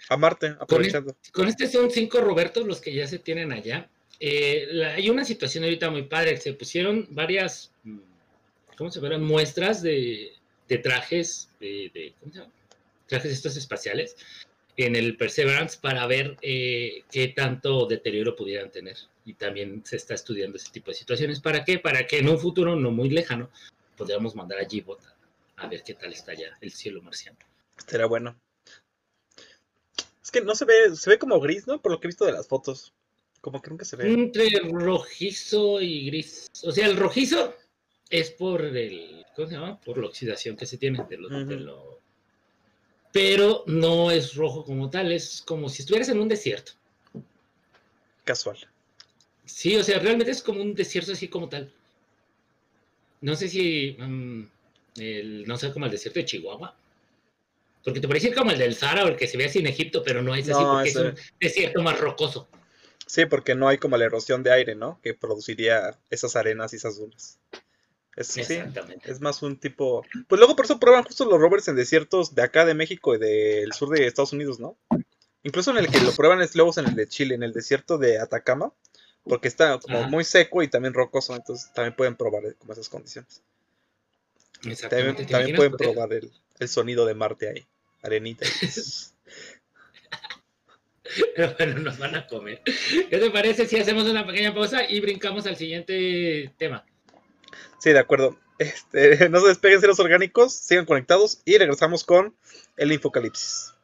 a 0.09 0.17
Marte, 0.17 0.55
aprovechando. 0.59 1.15
Con 1.31 1.47
este 1.47 1.67
son 1.67 1.89
cinco 1.91 2.19
Robertos 2.21 2.65
los 2.65 2.79
que 2.81 2.93
ya 2.93 3.07
se 3.07 3.19
tienen 3.19 3.51
allá. 3.51 3.89
Eh, 4.19 4.67
la- 4.71 4.93
hay 4.93 5.09
una 5.09 5.25
situación 5.25 5.63
ahorita 5.63 5.89
muy 5.89 6.03
padre. 6.03 6.37
Se 6.37 6.53
pusieron 6.53 7.07
varias, 7.11 7.71
¿cómo 8.77 8.91
se 8.91 9.01
llaman? 9.01 9.23
Muestras 9.23 9.81
de, 9.81 10.31
de 10.67 10.77
trajes, 10.77 11.49
de, 11.59 11.91
de- 11.93 12.13
¿cómo 12.19 12.31
se 12.31 12.39
llama? 12.39 12.51
Trajes 13.07 13.31
estos 13.31 13.55
espaciales 13.57 14.15
en 14.77 14.95
el 14.95 15.15
Perseverance 15.15 15.77
para 15.81 16.05
ver 16.07 16.37
eh, 16.41 17.03
qué 17.11 17.29
tanto 17.29 17.85
deterioro 17.85 18.35
pudieran 18.35 18.71
tener. 18.71 18.97
Y 19.25 19.33
también 19.33 19.81
se 19.85 19.95
está 19.95 20.13
estudiando 20.13 20.57
ese 20.57 20.71
tipo 20.71 20.91
de 20.91 20.95
situaciones. 20.97 21.39
¿Para 21.39 21.63
qué? 21.63 21.79
Para 21.79 22.05
que 22.07 22.19
en 22.19 22.29
un 22.29 22.37
futuro 22.39 22.75
no 22.75 22.91
muy 22.91 23.09
lejano 23.09 23.49
podamos 23.97 24.35
mandar 24.35 24.59
a 24.59 24.67
G-Bot 24.67 24.99
a, 25.57 25.63
a 25.63 25.67
ver 25.67 25.81
qué 25.83 25.93
tal 25.93 26.11
está 26.13 26.33
ya 26.33 26.47
el 26.61 26.71
cielo 26.71 27.01
marciano. 27.01 27.37
Será 27.87 28.05
bueno. 28.05 28.35
Es 30.25 30.31
que 30.31 30.41
no 30.41 30.55
se 30.55 30.65
ve, 30.65 30.95
se 30.95 31.07
ve 31.11 31.19
como 31.19 31.39
gris, 31.39 31.67
¿no? 31.67 31.79
Por 31.79 31.91
lo 31.91 31.99
que 31.99 32.07
he 32.07 32.09
visto 32.09 32.25
de 32.25 32.31
las 32.31 32.47
fotos. 32.47 32.91
Como 33.41 33.61
que 33.61 33.69
nunca 33.69 33.85
se 33.85 33.95
ve. 33.95 34.11
Entre 34.11 34.49
rojizo 34.71 35.79
y 35.79 36.07
gris. 36.07 36.47
O 36.63 36.71
sea, 36.71 36.87
el 36.87 36.97
rojizo 36.97 37.53
es 38.09 38.31
por 38.31 38.65
el. 38.65 39.23
¿Cómo 39.35 39.47
se 39.47 39.53
llama? 39.53 39.79
Por 39.81 39.99
la 39.99 40.07
oxidación 40.07 40.57
que 40.57 40.65
se 40.65 40.79
tiene 40.79 41.05
de 41.07 41.17
lo, 41.17 41.29
de 41.29 41.43
Ujú. 41.43 41.63
lo- 41.63 41.99
Pero 43.11 43.63
no 43.67 44.09
es 44.09 44.33
rojo 44.33 44.65
como 44.65 44.89
tal, 44.89 45.11
es 45.11 45.43
como 45.45 45.69
si 45.69 45.83
estuvieras 45.83 46.09
en 46.09 46.19
un 46.19 46.27
desierto. 46.27 46.71
Casual. 48.23 48.57
Sí, 49.45 49.75
o 49.75 49.83
sea, 49.83 49.99
realmente 49.99 50.31
es 50.31 50.41
como 50.41 50.59
un 50.63 50.73
desierto 50.73 51.11
así 51.11 51.27
como 51.27 51.47
tal. 51.47 51.71
No 53.21 53.35
sé 53.35 53.47
si. 53.47 53.95
mm, 53.99 54.47
el- 54.97 55.45
no 55.45 55.55
sé, 55.57 55.71
como 55.71 55.85
el 55.85 55.91
desierto 55.91 56.19
de 56.19 56.25
Chihuahua. 56.25 56.75
Porque 57.85 57.99
te 57.99 58.07
parece 58.07 58.33
como 58.33 58.49
el 58.49 58.57
del 58.57 58.75
Sahara 58.75 59.05
o 59.05 59.07
el 59.07 59.15
que 59.15 59.27
se 59.27 59.37
ve 59.37 59.45
así 59.45 59.59
en 59.59 59.67
Egipto, 59.67 60.01
pero 60.03 60.23
no 60.23 60.33
es 60.33 60.49
así 60.49 60.59
No, 60.59 60.73
porque 60.73 60.89
es 60.89 60.95
un 60.95 61.15
desierto 61.39 61.83
más 61.83 61.99
rocoso. 61.99 62.49
Sí, 63.05 63.27
porque 63.27 63.53
no 63.53 63.67
hay 63.67 63.77
como 63.77 63.95
la 63.95 64.05
erosión 64.05 64.41
de 64.41 64.51
aire, 64.51 64.73
¿no? 64.73 64.99
Que 65.03 65.13
produciría 65.13 65.95
esas 66.09 66.35
arenas 66.35 66.73
y 66.73 66.77
esas 66.77 66.97
dunas. 66.97 67.37
Es, 68.15 68.27
sí, 68.27 68.41
Exactamente. 68.41 69.11
es 69.11 69.21
más 69.21 69.43
un 69.43 69.59
tipo. 69.59 70.03
Pues 70.27 70.39
luego 70.39 70.55
por 70.55 70.65
eso 70.65 70.79
prueban 70.79 71.03
justo 71.03 71.25
los 71.25 71.39
rovers 71.39 71.67
en 71.67 71.75
desiertos 71.75 72.33
de 72.33 72.41
acá 72.41 72.65
de 72.65 72.73
México 72.73 73.13
y 73.13 73.19
del 73.19 73.71
sur 73.73 73.89
de 73.89 74.07
Estados 74.07 74.33
Unidos, 74.33 74.59
¿no? 74.59 74.77
Incluso 75.43 75.69
en 75.69 75.77
el 75.77 75.87
que 75.87 75.99
lo 75.99 76.11
prueban 76.11 76.41
es 76.41 76.55
luego 76.55 76.71
en 76.77 76.87
el 76.87 76.95
de 76.95 77.07
Chile, 77.07 77.35
en 77.35 77.43
el 77.43 77.53
desierto 77.53 77.99
de 77.99 78.17
Atacama, 78.17 78.73
porque 79.23 79.47
está 79.47 79.77
como 79.79 79.99
Ajá. 79.99 80.07
muy 80.07 80.23
seco 80.23 80.63
y 80.63 80.69
también 80.69 80.95
rocoso, 80.95 81.35
entonces 81.35 81.71
también 81.73 81.95
pueden 81.95 82.15
probar 82.15 82.45
eh, 82.45 82.55
como 82.57 82.73
esas 82.73 82.89
condiciones. 82.89 83.43
También, 84.53 84.71
Exactamente. 84.71 85.25
¿te 85.25 85.31
también 85.31 85.55
pueden 85.55 85.73
probar 85.73 86.13
el, 86.13 86.31
el 86.59 86.67
sonido 86.67 87.05
de 87.05 87.13
Marte 87.13 87.49
ahí, 87.49 87.67
arenita. 88.05 88.45
bueno, 91.57 91.79
nos 91.79 91.97
van 91.97 92.15
a 92.15 92.27
comer. 92.27 92.61
¿Qué 92.63 93.17
te 93.17 93.31
parece 93.31 93.67
si 93.67 93.77
hacemos 93.77 94.05
una 94.05 94.25
pequeña 94.25 94.53
pausa 94.53 94.89
y 94.89 95.01
brincamos 95.01 95.45
al 95.45 95.57
siguiente 95.57 96.53
tema? 96.57 96.85
Sí, 97.79 97.91
de 97.91 97.99
acuerdo. 97.99 98.37
Este, 98.57 99.29
no 99.29 99.41
se 99.41 99.49
despeguen 99.49 99.81
ceros 99.81 99.99
orgánicos, 99.99 100.53
sigan 100.53 100.85
conectados 100.85 101.41
y 101.45 101.57
regresamos 101.57 102.03
con 102.03 102.35
el 102.77 102.91
Infocalipsis. 102.91 103.74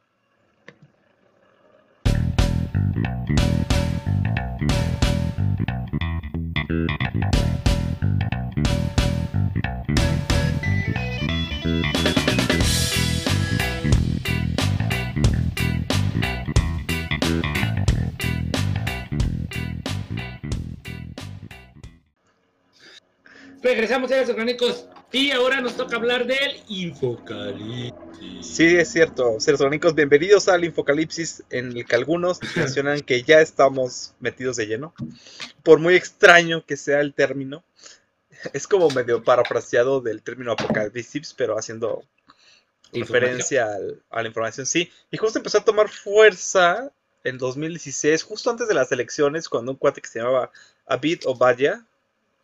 Regresamos 23.62 24.10
a 24.10 24.16
los 24.20 24.28
orgánicos 24.28 24.86
y 25.12 25.30
ahora 25.30 25.60
nos 25.60 25.76
toca 25.76 25.96
hablar 25.96 26.26
del 26.26 26.60
Infocalipsis. 26.68 27.92
Sí, 28.46 28.76
es 28.76 28.90
cierto. 28.90 29.38
Seres 29.38 29.60
orgánicos, 29.60 29.94
bienvenidos 29.94 30.48
al 30.48 30.64
Infocalipsis, 30.64 31.44
en 31.50 31.76
el 31.76 31.86
que 31.86 31.94
algunos 31.94 32.40
mencionan 32.56 33.00
que 33.02 33.22
ya 33.22 33.40
estamos 33.40 34.14
metidos 34.20 34.56
de 34.56 34.66
lleno. 34.66 34.94
Por 35.62 35.78
muy 35.78 35.94
extraño 35.94 36.64
que 36.66 36.76
sea 36.76 37.00
el 37.00 37.14
término, 37.14 37.62
es 38.52 38.66
como 38.66 38.90
medio 38.90 39.22
parafraseado 39.22 40.00
del 40.00 40.22
término 40.22 40.52
apocalipsis, 40.52 41.32
pero 41.34 41.56
haciendo 41.56 42.02
referencia 42.92 43.66
al- 43.74 44.02
a 44.10 44.22
la 44.22 44.28
información. 44.28 44.66
Sí, 44.66 44.90
y 45.12 45.16
justo 45.18 45.38
empezó 45.38 45.58
a 45.58 45.64
tomar 45.64 45.88
fuerza 45.88 46.90
en 47.22 47.38
2016, 47.38 48.24
justo 48.24 48.50
antes 48.50 48.66
de 48.66 48.74
las 48.74 48.90
elecciones, 48.90 49.48
cuando 49.48 49.70
un 49.70 49.78
cuate 49.78 50.00
que 50.00 50.08
se 50.08 50.18
llamaba 50.18 50.50
Abid 50.86 51.20
Obadia, 51.26 51.86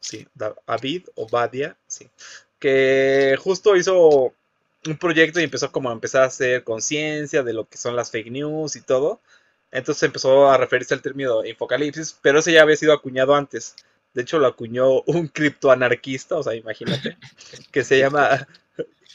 sí, 0.01 0.27
Da- 0.35 0.55
Abid 0.67 1.07
Obadia, 1.17 1.77
sí, 1.87 2.09
que 2.59 3.37
justo 3.41 3.77
hizo 3.77 4.35
un 4.87 4.97
proyecto 4.99 5.41
y 5.41 5.45
empezó 5.45 5.71
como 5.73 5.91
a 5.91 5.93
empezar 5.93 6.23
a 6.23 6.27
hacer 6.27 6.65
conciencia 6.65 7.43
de 7.43 7.53
lo 7.53 7.69
que 7.69 7.79
son 7.79 7.97
las 7.97 8.11
fake 8.11 8.31
news 8.31 8.77
y 8.77 8.81
todo. 8.83 9.21
Entonces 9.71 10.03
empezó 10.05 10.49
a 10.51 10.57
referirse 10.57 10.95
al 10.95 11.03
término 11.03 11.45
infocalipsis, 11.45 12.17
pero 12.23 12.39
ese 12.39 12.53
ya 12.53 12.63
había 12.63 12.77
sido 12.77 12.93
acuñado 12.95 13.35
antes. 13.35 13.75
De 14.15 14.23
hecho, 14.23 14.39
lo 14.39 14.47
acuñó 14.47 15.03
un 15.03 15.29
criptoanarquista, 15.29 16.37
o 16.37 16.43
sea, 16.43 16.55
imagínate, 16.55 17.19
que 17.73 17.85
se 17.85 17.99
llama 17.99 18.47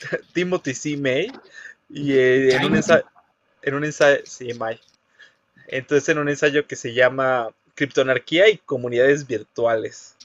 Timothy 0.34 0.74
C. 0.74 0.98
May. 0.98 1.28
Y 1.90 2.14
eh, 2.14 2.56
en 2.56 2.66
un 2.66 2.76
ensayo, 2.76 3.06
en 3.62 3.76
un 3.76 3.86
ensayo, 3.86 4.22
sí, 4.26 4.54
May. 4.54 4.80
Entonces, 5.68 6.10
en 6.10 6.20
un 6.20 6.30
ensayo 6.30 6.68
que 6.68 6.76
se 6.76 6.94
llama 6.94 7.50
Criptoanarquía 7.76 8.50
y 8.50 8.58
comunidades 8.60 9.28
virtuales. 9.28 10.16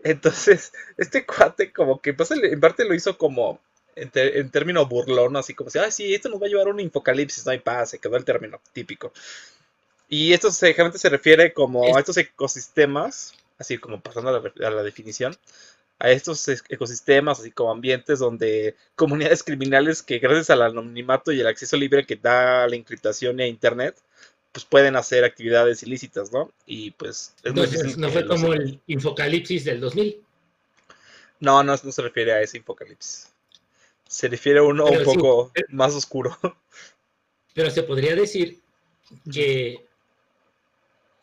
Entonces, 0.00 0.72
este 0.96 1.26
cuate 1.26 1.72
como 1.72 2.00
que 2.00 2.14
pues, 2.14 2.30
en 2.30 2.60
parte 2.60 2.84
lo 2.84 2.94
hizo 2.94 3.16
como 3.18 3.60
en, 3.94 4.10
te- 4.10 4.38
en 4.40 4.50
término 4.50 4.86
burlón, 4.86 5.36
así 5.36 5.54
como 5.54 5.70
si, 5.70 5.78
ah, 5.78 5.90
sí, 5.90 6.14
esto 6.14 6.28
nos 6.28 6.40
va 6.40 6.46
a 6.46 6.48
llevar 6.48 6.68
a 6.68 6.70
un 6.70 6.80
infocalipsis, 6.80 7.44
no 7.46 7.52
hay 7.52 7.60
paz, 7.60 7.90
se 7.90 7.98
quedó 7.98 8.16
el 8.16 8.24
término 8.24 8.60
típico. 8.72 9.12
Y 10.08 10.32
esto 10.32 10.50
se- 10.50 10.68
generalmente 10.68 10.98
se 10.98 11.08
refiere 11.08 11.52
como 11.52 11.96
a 11.96 12.00
estos 12.00 12.16
ecosistemas, 12.16 13.34
así 13.58 13.78
como 13.78 14.00
pasando 14.00 14.30
a 14.30 14.32
la, 14.40 14.68
a 14.68 14.70
la 14.70 14.82
definición, 14.82 15.36
a 15.98 16.10
estos 16.10 16.48
es- 16.48 16.64
ecosistemas, 16.68 17.40
así 17.40 17.50
como 17.52 17.72
ambientes 17.72 18.18
donde 18.20 18.76
comunidades 18.96 19.42
criminales 19.42 20.02
que 20.02 20.18
gracias 20.18 20.50
al 20.50 20.62
anonimato 20.62 21.32
y 21.32 21.40
el 21.40 21.46
acceso 21.46 21.76
libre 21.76 22.06
que 22.06 22.16
da 22.16 22.68
la 22.68 22.76
encriptación 22.76 23.40
e 23.40 23.48
internet, 23.48 23.96
pues 24.56 24.64
pueden 24.64 24.96
hacer 24.96 25.22
actividades 25.22 25.82
ilícitas, 25.82 26.32
¿no? 26.32 26.50
Y 26.64 26.92
pues 26.92 27.34
es 27.44 27.52
muy 27.52 27.66
difícil 27.66 28.00
no 28.00 28.08
fue 28.08 28.26
como 28.26 28.54
el 28.54 28.80
Infocalipsis 28.86 29.66
del 29.66 29.80
2000. 29.80 30.24
No, 31.40 31.62
no, 31.62 31.72
no 31.72 31.92
se 31.92 32.00
refiere 32.00 32.32
a 32.32 32.40
ese 32.40 32.56
infocalipsis. 32.56 33.34
Se 34.08 34.28
refiere 34.28 34.60
a 34.60 34.62
uno 34.62 34.86
Pero 34.86 34.98
un 34.98 35.04
sí, 35.04 35.14
poco 35.14 35.52
eh. 35.54 35.64
más 35.68 35.92
oscuro. 35.92 36.38
Pero 37.52 37.70
se 37.70 37.82
podría 37.82 38.16
decir 38.16 38.58
que, 39.30 39.84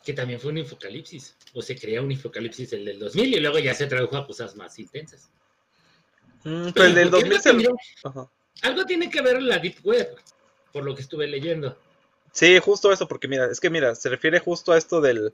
que 0.06 0.14
también 0.14 0.40
fue 0.40 0.52
un 0.52 0.60
infocalipsis. 0.60 1.36
O 1.56 1.64
se 1.64 1.76
crea 1.76 2.04
un 2.04 2.12
infocalipsis 2.12 2.72
el 2.74 2.86
del 2.86 3.00
2000 3.00 3.34
y 3.34 3.40
luego 3.40 3.58
ya 3.58 3.74
se 3.74 3.88
tradujo 3.88 4.16
a 4.16 4.28
cosas 4.28 4.56
más 4.56 4.78
intensas. 4.78 5.32
Mm, 6.44 6.70
pero 6.72 6.86
el 6.86 6.94
del 6.94 7.10
Porque 7.10 7.30
2000 7.30 7.68
algo 7.68 7.78
se... 8.60 8.68
Algo 8.68 8.86
tiene 8.86 9.10
que 9.10 9.24
ver 9.24 9.42
la 9.42 9.58
Deep 9.58 9.78
Web, 9.84 10.18
por 10.72 10.84
lo 10.84 10.94
que 10.94 11.02
estuve 11.02 11.26
leyendo. 11.26 11.76
Sí, 12.34 12.60
justo 12.60 12.92
eso, 12.92 13.08
porque 13.08 13.28
mira, 13.28 13.46
es 13.46 13.60
que 13.60 13.70
mira, 13.70 13.94
se 13.96 14.10
refiere 14.10 14.40
justo 14.40 14.74
a 14.74 14.78
esto 14.78 15.00
del, 15.02 15.32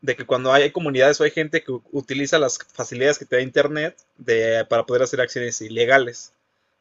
de 0.00 0.16
que 0.16 0.24
cuando 0.24 0.52
hay 0.52 0.70
comunidades 0.72 1.20
o 1.20 1.24
hay 1.24 1.30
gente 1.30 1.62
que 1.62 1.72
utiliza 1.92 2.38
las 2.38 2.58
facilidades 2.58 3.18
que 3.18 3.26
te 3.26 3.36
da 3.36 3.42
Internet 3.42 3.96
de, 4.16 4.64
para 4.68 4.86
poder 4.86 5.02
hacer 5.02 5.20
acciones 5.20 5.60
ilegales 5.60 6.32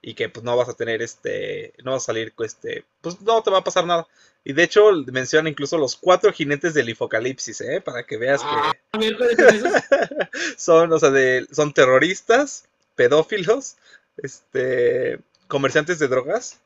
y 0.02 0.14
que 0.14 0.30
pues 0.30 0.46
no 0.46 0.56
vas 0.56 0.70
a 0.70 0.76
tener 0.76 1.02
este, 1.02 1.74
no 1.84 1.92
vas 1.92 2.04
a 2.04 2.06
salir, 2.08 2.34
este, 2.40 2.86
pues 3.02 3.22
no 3.22 3.44
te 3.44 3.52
va 3.52 3.60
a 3.60 3.64
pasar 3.64 3.86
nada. 3.86 4.08
Y 4.46 4.54
de 4.54 4.64
hecho 4.64 4.92
mencionan 5.12 5.52
incluso 5.52 5.78
los 5.78 5.98
cuatro 5.98 6.32
jinetes 6.32 6.74
del 6.74 6.88
Infocalipsis, 6.88 7.60
¿eh? 7.60 7.82
Para 7.82 8.04
que 8.04 8.16
veas 8.16 8.42
que... 8.42 8.48
Ah, 8.48 8.70
son, 10.58 10.94
o 10.94 11.00
sea, 11.00 11.10
de, 11.10 11.46
son 11.52 11.74
terroristas, 11.74 12.64
pedófilos, 12.96 13.76
este, 14.16 15.20
comerciantes 15.50 16.00
de 16.00 16.08
drogas 16.08 16.60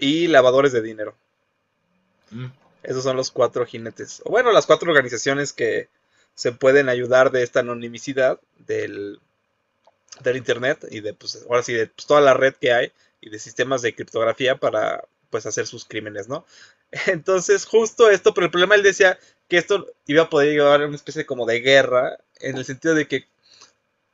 y 0.00 0.26
lavadores 0.26 0.72
de 0.72 0.82
dinero. 0.82 1.14
Esos 2.82 3.04
son 3.04 3.16
los 3.16 3.30
cuatro 3.30 3.66
jinetes. 3.66 4.22
O 4.24 4.30
bueno, 4.30 4.52
las 4.52 4.66
cuatro 4.66 4.90
organizaciones 4.90 5.52
que 5.52 5.88
se 6.34 6.52
pueden 6.52 6.88
ayudar 6.88 7.30
de 7.30 7.42
esta 7.42 7.60
anonimicidad 7.60 8.40
del, 8.58 9.20
del 10.22 10.36
internet 10.36 10.86
y 10.90 11.00
de, 11.00 11.14
pues, 11.14 11.44
ahora 11.48 11.62
sí, 11.62 11.74
de 11.74 11.86
pues, 11.86 12.06
toda 12.06 12.20
la 12.20 12.34
red 12.34 12.54
que 12.54 12.72
hay 12.72 12.92
y 13.20 13.30
de 13.30 13.38
sistemas 13.38 13.82
de 13.82 13.94
criptografía 13.94 14.56
para, 14.56 15.04
pues, 15.28 15.46
hacer 15.46 15.66
sus 15.66 15.84
crímenes, 15.84 16.28
¿no? 16.28 16.46
Entonces, 17.06 17.66
justo 17.66 18.10
esto, 18.10 18.32
pero 18.32 18.46
el 18.46 18.50
problema 18.50 18.74
él 18.74 18.82
decía 18.82 19.18
que 19.48 19.58
esto 19.58 19.86
iba 20.06 20.24
a 20.24 20.30
poder 20.30 20.52
llevar 20.52 20.82
a 20.82 20.86
una 20.86 20.96
especie 20.96 21.26
como 21.26 21.44
de 21.44 21.60
guerra, 21.60 22.18
en 22.38 22.56
el 22.56 22.64
sentido 22.64 22.94
de 22.94 23.06
que 23.06 23.26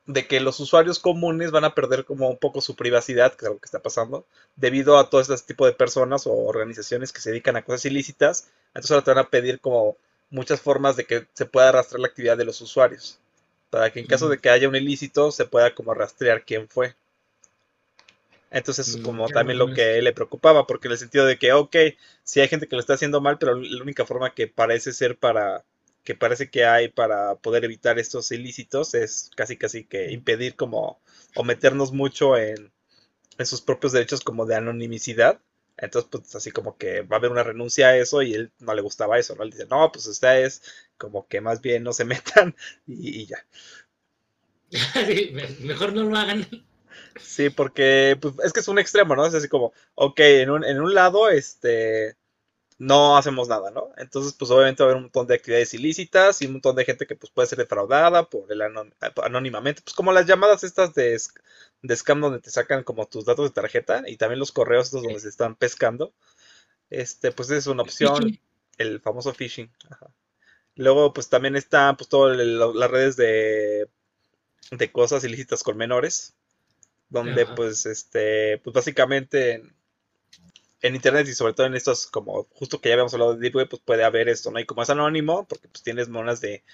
de 0.06 0.26
que 0.26 0.40
los 0.40 0.60
usuarios 0.60 0.98
comunes 1.00 1.50
van 1.50 1.64
a 1.64 1.74
perder 1.74 2.04
como 2.04 2.30
un 2.30 2.36
poco 2.36 2.60
su 2.60 2.76
privacidad, 2.76 3.34
que 3.34 3.44
es 3.44 3.48
algo 3.48 3.60
que 3.60 3.66
está 3.66 3.80
pasando, 3.80 4.24
debido 4.54 4.98
a 4.98 5.10
todo 5.10 5.20
este 5.20 5.36
tipo 5.38 5.66
de 5.66 5.72
personas 5.72 6.26
o 6.26 6.32
organizaciones 6.32 7.12
que 7.12 7.20
se 7.20 7.30
dedican 7.30 7.56
a 7.56 7.64
cosas 7.64 7.84
ilícitas. 7.86 8.48
Entonces 8.68 8.92
ahora 8.92 9.04
te 9.04 9.10
van 9.10 9.24
a 9.24 9.30
pedir 9.30 9.60
como 9.60 9.96
muchas 10.30 10.60
formas 10.60 10.96
de 10.96 11.04
que 11.04 11.26
se 11.34 11.46
pueda 11.46 11.72
rastrear 11.72 12.00
la 12.00 12.08
actividad 12.08 12.36
de 12.36 12.44
los 12.44 12.60
usuarios, 12.60 13.18
para 13.70 13.92
que 13.92 14.00
en 14.00 14.06
caso 14.06 14.28
de 14.28 14.38
que 14.38 14.50
haya 14.50 14.68
un 14.68 14.76
ilícito 14.76 15.32
se 15.32 15.44
pueda 15.44 15.74
como 15.74 15.92
rastrear 15.92 16.44
quién 16.44 16.68
fue. 16.68 16.94
Entonces 18.50 18.88
es 18.88 18.96
Mm, 18.98 19.02
como 19.02 19.28
también 19.28 19.58
lo 19.58 19.72
que 19.74 20.00
le 20.00 20.12
preocupaba, 20.12 20.66
porque 20.66 20.88
en 20.88 20.92
el 20.92 20.98
sentido 20.98 21.26
de 21.26 21.38
que, 21.38 21.52
ok, 21.52 21.76
si 22.22 22.40
hay 22.40 22.48
gente 22.48 22.68
que 22.68 22.76
lo 22.76 22.80
está 22.80 22.94
haciendo 22.94 23.20
mal, 23.20 23.38
pero 23.38 23.56
la 23.56 23.82
única 23.82 24.06
forma 24.06 24.34
que 24.34 24.46
parece 24.46 24.92
ser 24.92 25.18
para 25.18 25.64
que 26.06 26.14
parece 26.14 26.50
que 26.50 26.64
hay 26.64 26.88
para 26.88 27.34
poder 27.36 27.64
evitar 27.64 27.98
estos 27.98 28.30
ilícitos 28.30 28.94
es 28.94 29.30
casi 29.36 29.56
casi 29.58 29.84
que 29.84 30.12
impedir 30.12 30.54
como 30.54 31.00
o 31.34 31.42
meternos 31.44 31.92
mucho 31.92 32.38
en, 32.38 32.72
en 33.38 33.46
sus 33.46 33.60
propios 33.60 33.92
derechos 33.92 34.20
como 34.22 34.46
de 34.46 34.54
anonimicidad. 34.54 35.40
Entonces, 35.76 36.08
pues 36.10 36.34
así 36.36 36.52
como 36.52 36.78
que 36.78 37.02
va 37.02 37.16
a 37.16 37.18
haber 37.18 37.32
una 37.32 37.42
renuncia 37.42 37.88
a 37.88 37.96
eso 37.96 38.22
y 38.22 38.34
él 38.34 38.52
no 38.60 38.72
le 38.74 38.82
gustaba 38.82 39.18
eso, 39.18 39.34
¿no? 39.34 39.42
Él 39.42 39.50
dice, 39.50 39.66
no, 39.66 39.90
pues 39.92 40.06
ustedes 40.06 40.62
como 40.96 41.26
que 41.26 41.40
más 41.40 41.60
bien 41.60 41.82
no 41.82 41.92
se 41.92 42.04
metan 42.06 42.54
y, 42.86 43.22
y 43.22 43.26
ya. 43.26 43.44
Sí, 45.06 45.34
mejor 45.62 45.92
no 45.92 46.04
lo 46.04 46.16
hagan. 46.16 46.46
Sí, 47.20 47.50
porque 47.50 48.16
pues, 48.20 48.34
es 48.44 48.52
que 48.52 48.60
es 48.60 48.68
un 48.68 48.78
extremo, 48.78 49.16
¿no? 49.16 49.26
Es 49.26 49.34
así 49.34 49.48
como, 49.48 49.72
ok, 49.96 50.20
en 50.20 50.50
un, 50.50 50.64
en 50.64 50.80
un 50.80 50.94
lado, 50.94 51.28
este, 51.30 52.16
no 52.78 53.16
hacemos 53.16 53.48
nada, 53.48 53.70
¿no? 53.70 53.90
Entonces, 53.96 54.34
pues 54.34 54.50
obviamente 54.50 54.82
va 54.82 54.88
a 54.88 54.92
haber 54.92 54.96
un 54.98 55.04
montón 55.04 55.26
de 55.26 55.34
actividades 55.34 55.72
ilícitas 55.74 56.42
y 56.42 56.46
un 56.46 56.52
montón 56.54 56.76
de 56.76 56.84
gente 56.84 57.06
que 57.06 57.16
pues 57.16 57.30
puede 57.32 57.48
ser 57.48 57.58
defraudada 57.58 58.28
por 58.28 58.50
el 58.52 58.60
anónimamente, 59.22 59.82
pues 59.82 59.94
como 59.94 60.12
las 60.12 60.26
llamadas 60.26 60.64
estas 60.64 60.94
de, 60.94 61.14
sc- 61.14 61.40
de 61.82 61.96
scam 61.96 62.20
donde 62.20 62.40
te 62.40 62.50
sacan 62.50 62.84
como 62.84 63.06
tus 63.06 63.24
datos 63.24 63.48
de 63.50 63.54
tarjeta 63.54 64.02
y 64.06 64.16
también 64.16 64.38
los 64.40 64.52
correos 64.52 64.86
estos 64.86 65.02
donde 65.02 65.20
se 65.20 65.28
están 65.28 65.56
pescando. 65.56 66.12
Este, 66.90 67.32
pues 67.32 67.50
es 67.50 67.66
una 67.66 67.82
opción, 67.82 68.14
Phishing. 68.16 68.40
el 68.78 69.00
famoso 69.00 69.32
phishing. 69.34 69.70
ajá. 69.90 70.08
Luego, 70.76 71.12
pues 71.12 71.28
también 71.28 71.56
están 71.56 71.96
pues 71.96 72.08
todas 72.08 72.36
las 72.36 72.90
redes 72.90 73.16
de, 73.16 73.88
de 74.72 74.92
cosas 74.92 75.24
ilícitas 75.24 75.62
con 75.62 75.76
menores, 75.76 76.36
donde 77.08 77.44
Ajá. 77.44 77.54
pues 77.54 77.86
este, 77.86 78.58
pues 78.58 78.74
básicamente 78.74 79.62
en, 80.80 80.94
internet 80.94 81.26
y 81.28 81.34
sobre 81.34 81.52
todo 81.54 81.66
en 81.66 81.74
estos 81.74 82.06
como 82.06 82.44
justo 82.54 82.80
que 82.80 82.88
ya 82.88 82.94
habíamos 82.94 83.14
hablado 83.14 83.34
de 83.34 83.40
Deep 83.40 83.56
Web, 83.56 83.68
pues 83.70 83.82
puede 83.82 84.04
haber 84.04 84.28
esto, 84.28 84.50
¿no? 84.50 84.60
Y 84.60 84.66
como 84.66 84.82
es 84.82 84.90
anónimo, 84.90 85.46
porque 85.46 85.68
pues 85.68 85.82
tienes 85.82 86.08
monas 86.08 86.40
de 86.40 86.64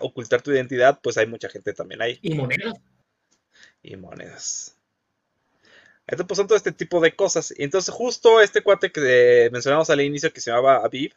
ocultar 0.00 0.42
tu 0.42 0.52
identidad, 0.52 1.00
pues 1.02 1.16
hay 1.16 1.26
mucha 1.26 1.48
gente 1.48 1.72
también 1.72 2.02
ahí 2.02 2.18
Y 2.22 2.34
monedas. 2.34 2.74
y 3.82 3.96
monedas. 3.96 4.76
Entonces, 6.06 6.26
pues 6.28 6.36
son 6.36 6.46
todo 6.46 6.56
este 6.56 6.72
tipo 6.72 7.00
de 7.00 7.16
cosas. 7.16 7.52
Y 7.56 7.64
entonces, 7.64 7.92
justo 7.92 8.40
este 8.40 8.62
cuate 8.62 8.92
que 8.92 9.46
eh, 9.46 9.50
mencionamos 9.50 9.90
al 9.90 10.00
inicio, 10.00 10.32
que 10.32 10.40
se 10.40 10.50
llamaba 10.50 10.84
Aviv, 10.84 11.14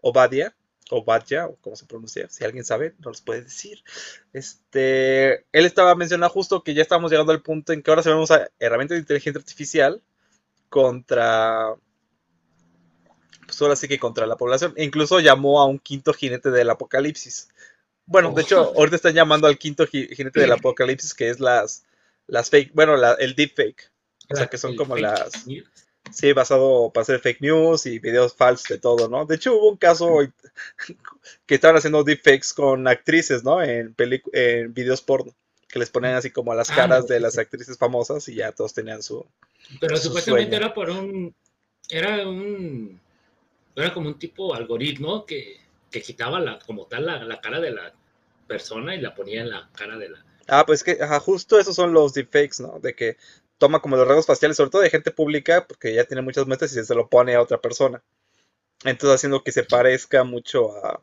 Obadia, 0.00 0.54
Obadia, 0.90 1.46
o 1.46 1.56
como 1.56 1.74
se 1.74 1.86
pronuncia, 1.86 2.28
si 2.28 2.44
alguien 2.44 2.64
sabe, 2.64 2.94
nos 2.98 3.06
los 3.06 3.20
puede 3.20 3.42
decir. 3.42 3.82
Este, 4.32 5.44
él 5.52 5.66
estaba 5.66 5.94
mencionando 5.96 6.32
justo 6.32 6.62
que 6.62 6.74
ya 6.74 6.82
estamos 6.82 7.10
llegando 7.10 7.32
al 7.32 7.42
punto 7.42 7.72
en 7.72 7.82
que 7.82 7.90
ahora 7.90 8.02
se 8.02 8.10
vemos 8.10 8.30
a 8.30 8.48
herramientas 8.60 8.96
de 8.96 9.00
inteligencia 9.00 9.40
artificial 9.40 10.02
contra, 10.68 11.74
pues 13.46 13.60
ahora 13.62 13.76
sí 13.76 13.88
que 13.88 13.98
contra 13.98 14.26
la 14.26 14.36
población. 14.36 14.74
E 14.76 14.84
incluso 14.84 15.20
llamó 15.20 15.60
a 15.60 15.66
un 15.66 15.78
quinto 15.78 16.12
jinete 16.12 16.50
del 16.50 16.70
apocalipsis. 16.70 17.48
Bueno, 18.06 18.32
de 18.32 18.42
hecho, 18.42 18.72
Oh. 18.72 18.78
ahorita 18.78 18.96
están 18.96 19.14
llamando 19.14 19.46
al 19.46 19.58
quinto 19.58 19.86
ji- 19.86 20.08
jinete 20.14 20.40
del 20.40 20.52
apocalipsis, 20.52 21.14
que 21.14 21.30
es 21.30 21.40
las, 21.40 21.84
las 22.26 22.50
fake, 22.50 22.72
bueno, 22.74 22.96
la- 22.96 23.14
el 23.14 23.34
deepfake. 23.34 23.90
O 24.30 24.36
sea, 24.36 24.46
que 24.48 24.58
son 24.58 24.76
como 24.76 24.96
las, 24.96 25.46
news. 25.46 25.66
sí, 26.10 26.32
basado 26.34 26.90
para 26.92 27.02
hacer 27.02 27.20
fake 27.20 27.40
news 27.40 27.86
y 27.86 27.98
videos 27.98 28.34
falsos 28.34 28.68
de 28.68 28.78
todo, 28.78 29.08
¿no? 29.08 29.24
De 29.24 29.36
hecho, 29.36 29.54
hubo 29.56 29.70
un 29.70 29.76
caso 29.78 30.18
que 31.46 31.54
estaban 31.54 31.76
haciendo 31.76 32.04
deepfakes 32.04 32.52
con 32.54 32.86
actrices, 32.88 33.44
¿no? 33.44 33.62
En, 33.62 33.94
en 34.32 34.74
videos 34.74 35.00
porno, 35.02 35.34
que 35.68 35.78
les 35.78 35.90
ponían 35.90 36.14
así 36.14 36.30
como 36.30 36.54
las 36.54 36.70
Ah, 36.70 36.74
caras 36.76 37.02
no, 37.02 37.06
de 37.08 37.20
las 37.20 37.38
actrices 37.38 37.78
famosas 37.78 38.28
y 38.28 38.34
ya 38.36 38.52
todos 38.52 38.74
tenían 38.74 39.02
su... 39.02 39.26
Pero 39.80 39.96
su 39.96 40.04
supuestamente 40.04 40.56
sueño. 40.56 40.66
era 40.66 40.74
por 40.74 40.90
un. 40.90 41.34
Era 41.90 42.28
un. 42.28 43.00
Era 43.76 43.94
como 43.94 44.08
un 44.08 44.18
tipo 44.18 44.54
algoritmo 44.54 45.24
que, 45.26 45.60
que 45.90 46.02
quitaba 46.02 46.40
la, 46.40 46.58
como 46.60 46.86
tal 46.86 47.06
la, 47.06 47.24
la 47.24 47.40
cara 47.40 47.60
de 47.60 47.70
la 47.70 47.92
persona 48.46 48.94
y 48.94 49.00
la 49.00 49.14
ponía 49.14 49.42
en 49.42 49.50
la 49.50 49.70
cara 49.72 49.96
de 49.98 50.08
la. 50.10 50.24
Ah, 50.48 50.64
pues 50.66 50.82
que, 50.82 50.98
ajá, 51.00 51.20
justo 51.20 51.58
esos 51.58 51.76
son 51.76 51.92
los 51.92 52.14
deepfakes, 52.14 52.60
¿no? 52.62 52.78
De 52.80 52.94
que 52.94 53.16
toma 53.58 53.80
como 53.80 53.96
los 53.96 54.06
rasgos 54.06 54.26
faciales, 54.26 54.56
sobre 54.56 54.70
todo 54.70 54.82
de 54.82 54.90
gente 54.90 55.10
pública, 55.10 55.66
porque 55.66 55.94
ya 55.94 56.04
tiene 56.04 56.22
muchas 56.22 56.46
muestras 56.46 56.74
y 56.76 56.84
se 56.84 56.94
lo 56.94 57.08
pone 57.08 57.34
a 57.34 57.42
otra 57.42 57.60
persona. 57.60 58.02
Entonces 58.84 59.16
haciendo 59.16 59.42
que 59.44 59.52
se 59.52 59.64
parezca 59.64 60.24
mucho 60.24 60.76
a, 60.84 61.02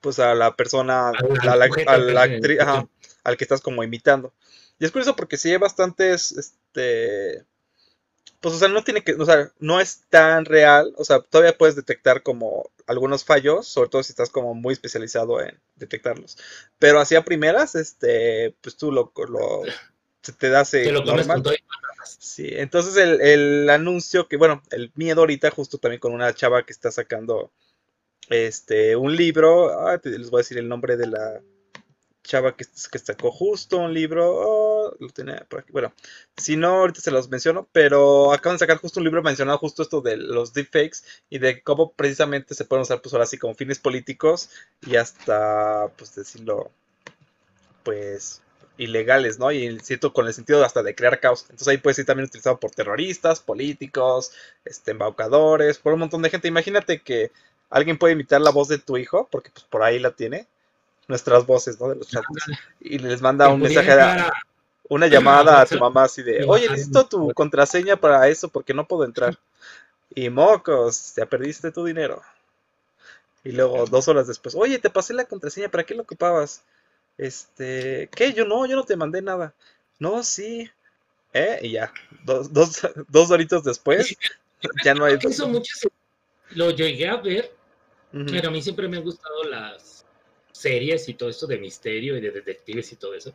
pues 0.00 0.18
a 0.18 0.34
la 0.34 0.54
persona, 0.56 1.10
Al- 1.10 1.48
a 1.48 1.56
la, 1.56 2.12
la 2.12 2.22
actriz, 2.22 2.60
ajá, 2.60 2.88
al 3.24 3.36
que 3.36 3.44
estás 3.44 3.60
como 3.60 3.82
imitando. 3.84 4.32
Y 4.78 4.84
es 4.84 4.90
curioso 4.90 5.14
porque 5.16 5.36
sí 5.36 5.50
hay 5.50 5.58
bastantes, 5.58 6.32
este, 6.32 7.44
pues 8.40 8.54
o 8.54 8.58
sea, 8.58 8.68
no 8.68 8.82
tiene 8.82 9.02
que, 9.02 9.14
o 9.14 9.24
sea, 9.24 9.52
no 9.60 9.80
es 9.80 10.02
tan 10.10 10.44
real, 10.44 10.92
o 10.96 11.04
sea, 11.04 11.20
todavía 11.20 11.56
puedes 11.56 11.76
detectar 11.76 12.22
como 12.22 12.70
algunos 12.86 13.24
fallos, 13.24 13.68
sobre 13.68 13.88
todo 13.88 14.02
si 14.02 14.12
estás 14.12 14.30
como 14.30 14.54
muy 14.54 14.72
especializado 14.72 15.40
en 15.40 15.60
detectarlos. 15.76 16.38
Pero 16.78 16.98
así 17.00 17.14
a 17.14 17.24
primeras, 17.24 17.74
este, 17.76 18.56
pues 18.60 18.76
tú 18.76 18.90
lo, 18.90 19.12
lo 19.28 19.62
se 20.22 20.32
te 20.32 20.54
hace 20.56 20.84
Te 20.84 20.92
lo 20.92 21.04
normal. 21.04 21.42
Sí, 22.04 22.48
entonces 22.50 22.96
el, 22.96 23.20
el 23.20 23.70
anuncio 23.70 24.26
que, 24.28 24.36
bueno, 24.36 24.62
el 24.70 24.90
miedo 24.96 25.20
ahorita, 25.20 25.50
justo 25.50 25.78
también 25.78 26.00
con 26.00 26.12
una 26.12 26.34
chava 26.34 26.64
que 26.66 26.72
está 26.72 26.90
sacando 26.90 27.52
este 28.28 28.96
un 28.96 29.16
libro, 29.16 29.86
ah, 29.88 29.98
te- 29.98 30.10
les 30.18 30.30
voy 30.30 30.38
a 30.40 30.42
decir 30.42 30.58
el 30.58 30.68
nombre 30.68 30.96
de 30.96 31.06
la 31.06 31.42
chava 32.22 32.56
que, 32.56 32.64
que 32.64 32.98
sacó 32.98 33.30
justo 33.30 33.78
un 33.78 33.94
libro, 33.94 34.32
oh, 34.34 34.96
lo 34.98 35.08
tenía 35.08 35.44
por 35.48 35.60
aquí, 35.60 35.72
bueno, 35.72 35.92
si 36.36 36.56
no, 36.56 36.80
ahorita 36.80 37.00
se 37.00 37.10
los 37.10 37.28
menciono, 37.28 37.68
pero 37.72 38.32
acaban 38.32 38.56
de 38.56 38.60
sacar 38.60 38.78
justo 38.78 39.00
un 39.00 39.04
libro 39.04 39.22
mencionado 39.22 39.58
justo 39.58 39.82
esto 39.82 40.00
de 40.00 40.16
los 40.16 40.52
deepfakes 40.52 40.98
y 41.30 41.38
de 41.38 41.62
cómo 41.62 41.92
precisamente 41.92 42.54
se 42.54 42.64
pueden 42.64 42.82
usar 42.82 43.02
pues 43.02 43.12
ahora 43.12 43.26
sí 43.26 43.38
como 43.38 43.54
fines 43.54 43.78
políticos 43.78 44.50
y 44.86 44.96
hasta, 44.96 45.88
pues 45.96 46.14
decirlo, 46.14 46.70
pues 47.82 48.42
ilegales, 48.78 49.38
¿no? 49.38 49.52
Y 49.52 49.78
cierto, 49.80 50.12
con 50.12 50.26
el 50.26 50.34
sentido 50.34 50.64
hasta 50.64 50.82
de 50.82 50.94
crear 50.94 51.20
caos. 51.20 51.42
Entonces 51.42 51.68
ahí 51.68 51.78
puede 51.78 51.94
ser 51.94 52.06
también 52.06 52.26
utilizado 52.26 52.58
por 52.58 52.70
terroristas, 52.70 53.40
políticos, 53.40 54.32
este, 54.64 54.92
embaucadores, 54.92 55.78
por 55.78 55.92
un 55.92 56.00
montón 56.00 56.22
de 56.22 56.30
gente. 56.30 56.48
Imagínate 56.48 57.00
que 57.00 57.30
alguien 57.70 57.98
puede 57.98 58.14
imitar 58.14 58.40
la 58.40 58.50
voz 58.50 58.68
de 58.68 58.78
tu 58.78 58.96
hijo, 58.96 59.28
porque 59.30 59.50
pues 59.50 59.64
por 59.64 59.82
ahí 59.82 59.98
la 59.98 60.12
tiene, 60.12 60.46
nuestras 61.12 61.46
voces, 61.46 61.78
¿no? 61.78 61.88
De 61.88 61.96
los 61.96 62.08
chats. 62.08 62.26
Y 62.80 62.98
les 62.98 63.20
manda 63.20 63.48
un 63.48 63.60
mensaje, 63.60 63.92
a- 63.92 64.32
una 64.88 65.06
llamada 65.06 65.60
a 65.60 65.66
tu 65.66 65.78
mamá 65.78 66.04
así 66.04 66.22
de, 66.22 66.44
oye, 66.46 66.68
necesito 66.68 67.06
tu 67.06 67.32
contraseña 67.34 67.96
para 67.96 68.26
eso 68.28 68.48
porque 68.48 68.74
no 68.74 68.86
puedo 68.88 69.04
entrar. 69.04 69.38
Y 70.14 70.28
mocos, 70.28 71.14
ya 71.16 71.24
perdiste 71.26 71.70
tu 71.70 71.84
dinero. 71.84 72.20
Y 73.44 73.52
luego, 73.52 73.86
dos 73.86 74.08
horas 74.08 74.26
después, 74.26 74.54
oye, 74.54 74.78
te 74.78 74.90
pasé 74.90 75.14
la 75.14 75.24
contraseña, 75.24 75.68
¿para 75.70 75.84
qué 75.84 75.94
lo 75.94 76.02
ocupabas? 76.02 76.62
Este, 77.18 78.08
¿qué? 78.14 78.32
Yo 78.32 78.44
no, 78.44 78.66
yo 78.66 78.76
no 78.76 78.84
te 78.84 78.96
mandé 78.96 79.20
nada. 79.22 79.52
No, 79.98 80.22
sí. 80.22 80.70
¿Eh? 81.32 81.58
Y 81.62 81.72
ya, 81.72 81.92
dos, 82.24 82.52
dos, 82.52 82.80
dos 83.08 83.30
horitos 83.30 83.64
después, 83.64 84.16
ya 84.84 84.94
no 84.94 85.04
hay... 85.04 85.14
Eso 85.22 85.50
lo 86.50 86.70
llegué 86.70 87.08
a 87.08 87.16
ver, 87.16 87.50
pero 88.12 88.48
a 88.48 88.50
mí 88.50 88.60
siempre 88.60 88.86
me 88.88 88.98
han 88.98 89.02
gustado 89.04 89.44
las 89.44 89.91
series 90.62 91.08
y 91.08 91.14
todo 91.14 91.28
esto 91.28 91.46
de 91.46 91.58
misterio 91.58 92.16
y 92.16 92.20
de 92.20 92.30
detectives 92.30 92.92
y 92.92 92.96
todo 92.96 93.14
eso. 93.14 93.34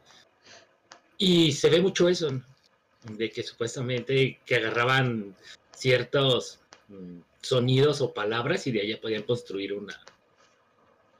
Y 1.17 1.51
se 1.51 1.69
ve 1.69 1.81
mucho 1.81 2.09
eso, 2.09 2.31
¿no? 2.31 2.43
de 3.03 3.31
que 3.31 3.43
supuestamente 3.43 4.39
que 4.45 4.55
agarraban 4.55 5.35
ciertos 5.73 6.59
mm, 6.87 7.19
sonidos 7.41 8.01
o 8.01 8.13
palabras 8.13 8.67
y 8.67 8.71
de 8.71 8.87
ya 8.87 8.99
podían 8.99 9.23
construir 9.23 9.73
una, 9.73 9.99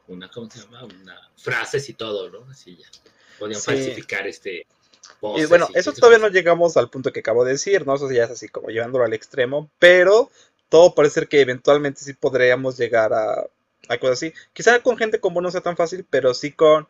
una, 0.07 0.29
¿cómo 0.29 0.49
se 0.49 0.59
llama? 0.59 0.83
Una 0.83 1.31
frases 1.37 1.87
y 1.89 1.93
todo, 1.93 2.29
¿no? 2.29 2.49
Así 2.49 2.75
ya. 2.75 2.87
Podían 3.39 3.59
Sí. 3.61 3.67
falsificar 3.67 4.27
este. 4.27 4.65
Y 5.35 5.45
bueno, 5.45 5.67
y 5.73 5.77
eso 5.77 5.93
todavía 5.93 6.19
no 6.19 6.29
llegamos 6.29 6.75
al 6.75 6.89
punto 6.89 7.11
que 7.13 7.21
acabo 7.21 7.45
de 7.45 7.53
decir, 7.53 7.85
¿no? 7.85 7.95
Eso 7.95 8.11
ya 8.11 8.25
es 8.25 8.31
así 8.31 8.49
como 8.49 8.69
llevándolo 8.69 9.05
al 9.05 9.13
extremo, 9.13 9.69
pero 9.79 10.29
todo 10.69 10.93
parece 10.93 11.15
ser 11.15 11.27
que 11.27 11.41
eventualmente 11.41 12.01
sí 12.01 12.13
podríamos 12.13 12.77
llegar 12.77 13.13
a, 13.13 13.47
a 13.89 13.97
cosas 13.97 14.17
así. 14.17 14.33
Quizá 14.53 14.81
con 14.81 14.97
gente 14.97 15.19
como 15.19 15.41
no 15.41 15.51
sea 15.51 15.61
tan 15.61 15.77
fácil, 15.77 16.05
pero 16.09 16.33
sí 16.33 16.51
con... 16.51 16.87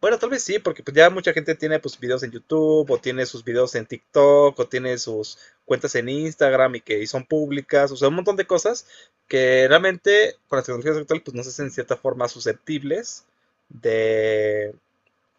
Bueno, 0.00 0.18
tal 0.18 0.30
vez 0.30 0.42
sí, 0.42 0.58
porque 0.58 0.82
pues 0.82 0.94
ya 0.94 1.08
mucha 1.08 1.32
gente 1.32 1.54
tiene 1.54 1.78
pues 1.78 1.98
videos 1.98 2.22
en 2.22 2.30
YouTube, 2.30 2.90
o 2.90 2.98
tiene 2.98 3.24
sus 3.24 3.42
videos 3.42 3.74
en 3.74 3.86
TikTok, 3.86 4.58
o 4.58 4.68
tiene 4.68 4.98
sus 4.98 5.38
cuentas 5.64 5.94
en 5.94 6.10
Instagram 6.10 6.74
y 6.76 6.80
que 6.82 7.06
son 7.06 7.24
públicas, 7.24 7.90
o 7.90 7.96
sea, 7.96 8.08
un 8.08 8.16
montón 8.16 8.36
de 8.36 8.46
cosas 8.46 8.86
que 9.28 9.66
realmente 9.66 10.36
con 10.48 10.58
las 10.58 10.66
tecnologías 10.66 10.98
actuales 10.98 11.22
pues 11.24 11.34
nos 11.34 11.46
hacen 11.46 11.66
en 11.66 11.72
cierta 11.72 11.96
forma 11.96 12.28
susceptibles 12.28 13.24
de, 13.70 14.74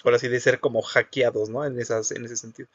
por 0.04 0.13
así 0.15 0.28
de 0.28 0.39
ser 0.39 0.60
como 0.60 0.82
hackeados, 0.82 1.49
¿no? 1.49 1.65
En 1.65 1.80
esas, 1.80 2.12
en 2.12 2.25
ese 2.25 2.38
sentido. 2.38 2.67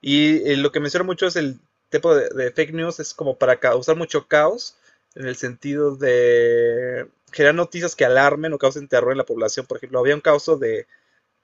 Y, 0.00 0.50
eh, 0.50 0.56
lo 0.56 0.72
que 0.72 0.80
menciona 0.80 1.04
mucho 1.04 1.26
es 1.26 1.36
el 1.36 1.58
tipo 1.90 2.14
de, 2.14 2.28
de 2.30 2.50
fake 2.52 2.74
news, 2.74 3.00
es 3.00 3.14
como 3.14 3.36
para 3.38 3.58
causar 3.60 3.96
mucho 3.96 4.28
caos, 4.28 4.76
en 5.14 5.26
el 5.26 5.36
sentido 5.36 5.96
de 5.96 7.08
generar 7.32 7.54
noticias 7.54 7.96
que 7.96 8.04
alarmen 8.04 8.52
o 8.52 8.58
causen 8.58 8.88
terror 8.88 9.12
en 9.12 9.18
la 9.18 9.24
población. 9.26 9.66
Por 9.66 9.78
ejemplo, 9.78 9.98
había 10.00 10.14
un 10.14 10.20
caso 10.20 10.56
de, 10.56 10.86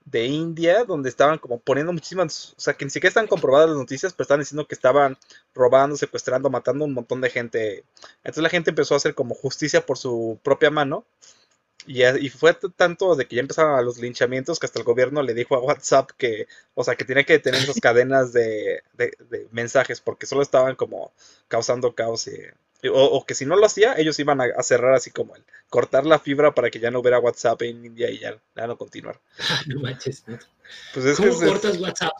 de 0.05 0.25
India 0.25 0.85
donde 0.85 1.09
estaban 1.09 1.39
como 1.39 1.59
poniendo 1.59 1.93
muchísimas, 1.93 2.53
o 2.57 2.61
sea, 2.61 2.75
que 2.75 2.85
ni 2.85 2.91
siquiera 2.91 3.09
están 3.09 3.27
comprobadas 3.27 3.69
las 3.69 3.77
noticias, 3.79 4.13
pero 4.13 4.23
estaban 4.23 4.41
diciendo 4.41 4.67
que 4.67 4.75
estaban 4.75 5.17
robando, 5.55 5.97
secuestrando, 5.97 6.49
matando 6.49 6.85
un 6.85 6.93
montón 6.93 7.21
de 7.21 7.29
gente. 7.31 7.85
Entonces 8.17 8.43
la 8.43 8.49
gente 8.49 8.71
empezó 8.71 8.95
a 8.95 8.97
hacer 8.97 9.15
como 9.15 9.35
justicia 9.35 9.85
por 9.85 9.97
su 9.97 10.39
propia 10.43 10.71
mano. 10.71 11.05
Y, 11.87 12.03
a- 12.03 12.17
y 12.17 12.29
fue 12.29 12.55
tanto 12.75 13.15
de 13.15 13.27
que 13.27 13.35
ya 13.35 13.41
empezaron 13.41 13.75
a 13.77 13.81
los 13.81 13.97
linchamientos 13.99 14.59
que 14.59 14.65
hasta 14.65 14.79
el 14.79 14.85
gobierno 14.85 15.21
le 15.21 15.33
dijo 15.35 15.55
a 15.55 15.59
WhatsApp 15.59 16.09
que, 16.17 16.47
o 16.73 16.83
sea, 16.83 16.95
que 16.95 17.05
tenía 17.05 17.23
que 17.25 17.39
tener 17.39 17.61
esas 17.61 17.79
cadenas 17.81 18.33
de, 18.33 18.81
de- 18.93 19.13
de 19.29 19.47
mensajes 19.51 20.01
porque 20.01 20.25
solo 20.25 20.41
estaban 20.41 20.75
como 20.75 21.13
causando 21.47 21.93
caos. 21.95 22.27
y- 22.27 22.41
o, 22.87 23.03
o 23.03 23.25
que 23.25 23.35
si 23.35 23.45
no 23.45 23.55
lo 23.55 23.65
hacía, 23.65 23.95
ellos 23.97 24.19
iban 24.19 24.41
a, 24.41 24.45
a 24.57 24.63
cerrar 24.63 24.93
así 24.93 25.11
como 25.11 25.35
el 25.35 25.43
cortar 25.69 26.05
la 26.05 26.19
fibra 26.19 26.53
para 26.53 26.69
que 26.71 26.79
ya 26.79 26.91
no 26.91 26.99
hubiera 26.99 27.19
WhatsApp 27.19 27.61
en 27.63 27.85
India 27.85 28.09
y 28.09 28.19
ya, 28.19 28.37
ya 28.55 28.67
no 28.67 28.77
continuar. 28.77 29.19
no 29.67 29.81
manches, 29.81 30.23
¿no? 30.27 30.37
Pues 30.93 31.05
es 31.05 31.17
¿Cómo 31.17 31.29
es- 31.29 31.37
cortas 31.43 31.77
WhatsApp? 31.79 32.13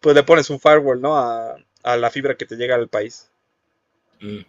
pues 0.00 0.14
le 0.14 0.22
pones 0.22 0.48
un 0.50 0.60
firewall, 0.60 1.00
¿no? 1.00 1.16
A, 1.16 1.56
a 1.82 1.96
la 1.96 2.10
fibra 2.10 2.36
que 2.36 2.46
te 2.46 2.56
llega 2.56 2.74
al 2.74 2.88
país. 2.88 3.30
Mm. 4.20 4.40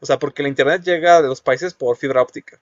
O 0.00 0.06
sea, 0.06 0.18
porque 0.18 0.42
la 0.42 0.48
internet 0.50 0.82
llega 0.84 1.22
de 1.22 1.28
los 1.28 1.40
países 1.40 1.74
por 1.74 1.96
fibra 1.96 2.22
óptica. 2.22 2.60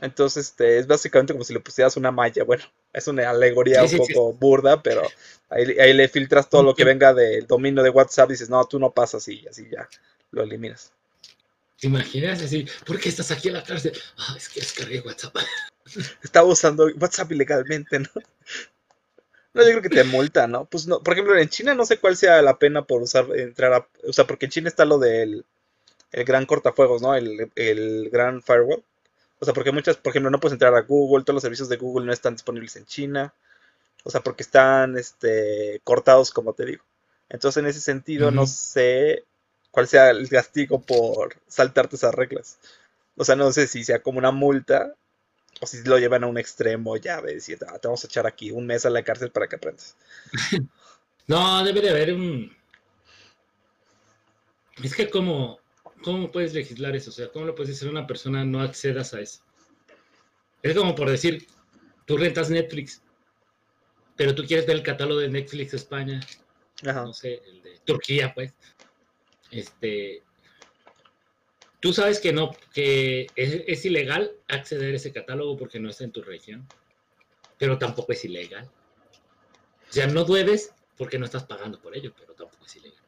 Entonces, 0.00 0.48
este, 0.48 0.78
es 0.78 0.86
básicamente 0.86 1.34
como 1.34 1.44
si 1.44 1.54
le 1.54 1.60
pusieras 1.60 1.96
una 1.96 2.10
malla. 2.12 2.44
Bueno, 2.44 2.64
es 2.92 3.08
una 3.08 3.30
alegoría 3.30 3.86
Sí, 3.86 3.96
un 3.96 4.04
sí, 4.04 4.08
sí. 4.08 4.14
poco 4.14 4.34
burda, 4.34 4.82
pero 4.82 5.02
ahí, 5.50 5.78
ahí 5.80 5.92
le 5.94 6.08
filtras 6.08 6.48
todo 6.50 6.62
lo 6.62 6.74
que 6.74 6.84
venga 6.84 7.14
del 7.14 7.46
dominio 7.46 7.82
de 7.82 7.90
WhatsApp. 7.90 8.30
Dices, 8.30 8.50
no, 8.50 8.64
tú 8.66 8.78
no 8.78 8.92
pasas 8.92 9.26
y 9.28 9.46
así 9.48 9.68
ya 9.70 9.88
lo 10.32 10.42
eliminas. 10.42 10.92
¿Te 11.80 11.86
imaginas 11.86 12.42
así? 12.42 12.66
¿Por 12.84 13.00
qué 13.00 13.08
estás 13.08 13.30
aquí 13.30 13.48
en 13.48 13.54
la 13.54 13.64
cárcel? 13.64 13.96
Ah, 14.18 14.34
es 14.36 14.48
que 14.50 14.60
descargué 14.60 15.00
WhatsApp. 15.00 15.34
Estaba 16.22 16.46
usando 16.46 16.86
WhatsApp 16.98 17.32
ilegalmente, 17.32 17.98
¿no? 17.98 18.08
No, 19.52 19.62
yo 19.62 19.70
creo 19.70 19.82
que 19.82 19.88
te 19.88 20.04
multa, 20.04 20.46
¿no? 20.46 20.66
Pues 20.66 20.86
no, 20.86 21.02
por 21.02 21.14
ejemplo, 21.14 21.36
en 21.36 21.48
China 21.48 21.74
no 21.74 21.84
sé 21.84 21.98
cuál 21.98 22.16
sea 22.16 22.40
la 22.42 22.58
pena 22.58 22.82
por 22.82 23.02
usar, 23.02 23.26
entrar 23.34 23.72
a, 23.72 23.88
o 24.06 24.12
sea, 24.12 24.26
porque 24.26 24.44
en 24.44 24.52
China 24.52 24.68
está 24.68 24.84
lo 24.84 24.98
del 24.98 25.44
el 26.12 26.24
gran 26.24 26.46
cortafuegos, 26.46 27.02
¿no? 27.02 27.14
El, 27.14 27.50
el 27.56 28.10
gran 28.10 28.42
firewall. 28.42 28.84
O 29.38 29.44
sea, 29.44 29.54
porque 29.54 29.72
muchas, 29.72 29.96
por 29.96 30.10
ejemplo, 30.10 30.30
no 30.30 30.38
puedes 30.38 30.52
entrar 30.52 30.74
a 30.74 30.82
Google, 30.82 31.24
todos 31.24 31.34
los 31.34 31.42
servicios 31.42 31.68
de 31.68 31.78
Google 31.78 32.06
no 32.06 32.12
están 32.12 32.34
disponibles 32.34 32.76
en 32.76 32.84
China. 32.84 33.32
O 34.04 34.10
sea, 34.10 34.20
porque 34.20 34.42
están, 34.42 34.98
este, 34.98 35.80
cortados, 35.82 36.30
como 36.30 36.52
te 36.52 36.66
digo. 36.66 36.84
Entonces, 37.28 37.62
en 37.62 37.68
ese 37.68 37.80
sentido, 37.80 38.30
no 38.30 38.46
sé 38.46 39.24
cuál 39.70 39.88
sea 39.88 40.10
el 40.10 40.28
castigo 40.28 40.80
por 40.80 41.36
saltarte 41.46 41.96
esas 41.96 42.14
reglas. 42.14 42.58
O 43.16 43.24
sea, 43.24 43.36
no 43.36 43.52
sé 43.52 43.66
si 43.66 43.84
sea 43.84 44.02
como 44.02 44.18
una 44.18 44.30
multa 44.30 44.94
o 45.60 45.66
si 45.66 45.82
lo 45.84 45.98
llevan 45.98 46.24
a 46.24 46.26
un 46.28 46.38
extremo, 46.38 46.96
ya, 46.96 47.20
de 47.20 47.34
decir, 47.34 47.58
"Ah, 47.68 47.78
te 47.78 47.88
vamos 47.88 48.02
a 48.04 48.06
echar 48.06 48.26
aquí 48.26 48.50
un 48.50 48.66
mes 48.66 48.86
a 48.86 48.90
la 48.90 49.02
cárcel 49.02 49.30
para 49.30 49.48
que 49.48 49.56
aprendas. 49.56 49.96
No, 51.26 51.62
debe 51.62 51.80
de 51.80 51.90
haber 51.90 52.12
un. 52.12 52.50
Es 54.82 54.96
que 54.96 55.08
como 55.08 55.60
¿cómo 56.02 56.30
puedes 56.30 56.54
legislar 56.54 56.96
eso? 56.96 57.10
O 57.10 57.12
sea, 57.12 57.28
¿cómo 57.28 57.46
le 57.46 57.52
puedes 57.52 57.68
decir 57.68 57.88
a 57.88 57.90
una 57.90 58.06
persona 58.06 58.44
no 58.44 58.60
accedas 58.60 59.14
a 59.14 59.20
eso? 59.20 59.40
Es 60.62 60.76
como 60.76 60.94
por 60.94 61.10
decir, 61.10 61.46
tú 62.06 62.16
rentas 62.16 62.50
Netflix, 62.50 63.02
pero 64.16 64.34
tú 64.34 64.44
quieres 64.44 64.66
ver 64.66 64.76
el 64.76 64.82
catálogo 64.82 65.20
de 65.20 65.28
Netflix 65.28 65.74
España, 65.74 66.20
no 66.82 67.12
sé, 67.12 67.42
el 67.46 67.62
de 67.62 67.78
Turquía, 67.84 68.32
pues. 68.34 68.52
Este, 69.50 70.22
tú 71.80 71.92
sabes 71.92 72.20
que 72.20 72.32
no, 72.32 72.50
que 72.72 73.26
es, 73.34 73.84
ilegal 73.84 74.32
acceder 74.48 74.92
a 74.92 74.96
ese 74.96 75.12
catálogo 75.12 75.56
porque 75.56 75.80
no 75.80 75.90
está 75.90 76.04
en 76.04 76.12
tu 76.12 76.22
región, 76.22 76.66
pero 77.58 77.78
tampoco 77.78 78.12
es 78.12 78.24
ilegal. 78.24 78.70
O 79.88 79.92
sea, 79.92 80.06
no 80.06 80.24
debes 80.24 80.72
porque 80.96 81.18
no 81.18 81.24
estás 81.24 81.44
pagando 81.44 81.80
por 81.80 81.96
ello, 81.96 82.12
pero 82.16 82.34
tampoco 82.34 82.64
es 82.64 82.76
ilegal. 82.76 83.02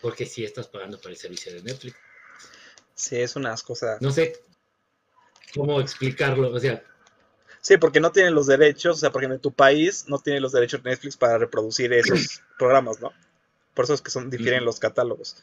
Porque 0.00 0.26
sí 0.26 0.44
estás 0.44 0.68
pagando 0.68 1.00
por 1.00 1.10
el 1.10 1.16
servicio 1.16 1.52
de 1.52 1.62
Netflix. 1.62 1.96
Sí, 2.94 3.16
es 3.16 3.34
unas 3.34 3.62
cosas. 3.62 4.00
No 4.00 4.12
sé 4.12 4.40
cómo 5.54 5.80
explicarlo, 5.80 6.52
o 6.52 6.60
sea. 6.60 6.84
Sí, 7.60 7.78
porque 7.78 7.98
no 7.98 8.12
tienen 8.12 8.34
los 8.34 8.46
derechos, 8.46 8.98
o 8.98 9.00
sea, 9.00 9.10
porque 9.10 9.26
en 9.26 9.40
tu 9.40 9.52
país 9.52 10.04
no 10.06 10.18
tiene 10.18 10.38
los 10.38 10.52
derechos 10.52 10.84
Netflix 10.84 11.16
para 11.16 11.38
reproducir 11.38 11.92
esos 11.94 12.42
programas, 12.58 13.00
¿no? 13.00 13.12
Por 13.74 13.84
eso 13.84 13.94
es 13.94 14.02
que 14.02 14.10
son 14.10 14.30
difieren 14.30 14.64
los 14.64 14.78
catálogos. 14.78 15.36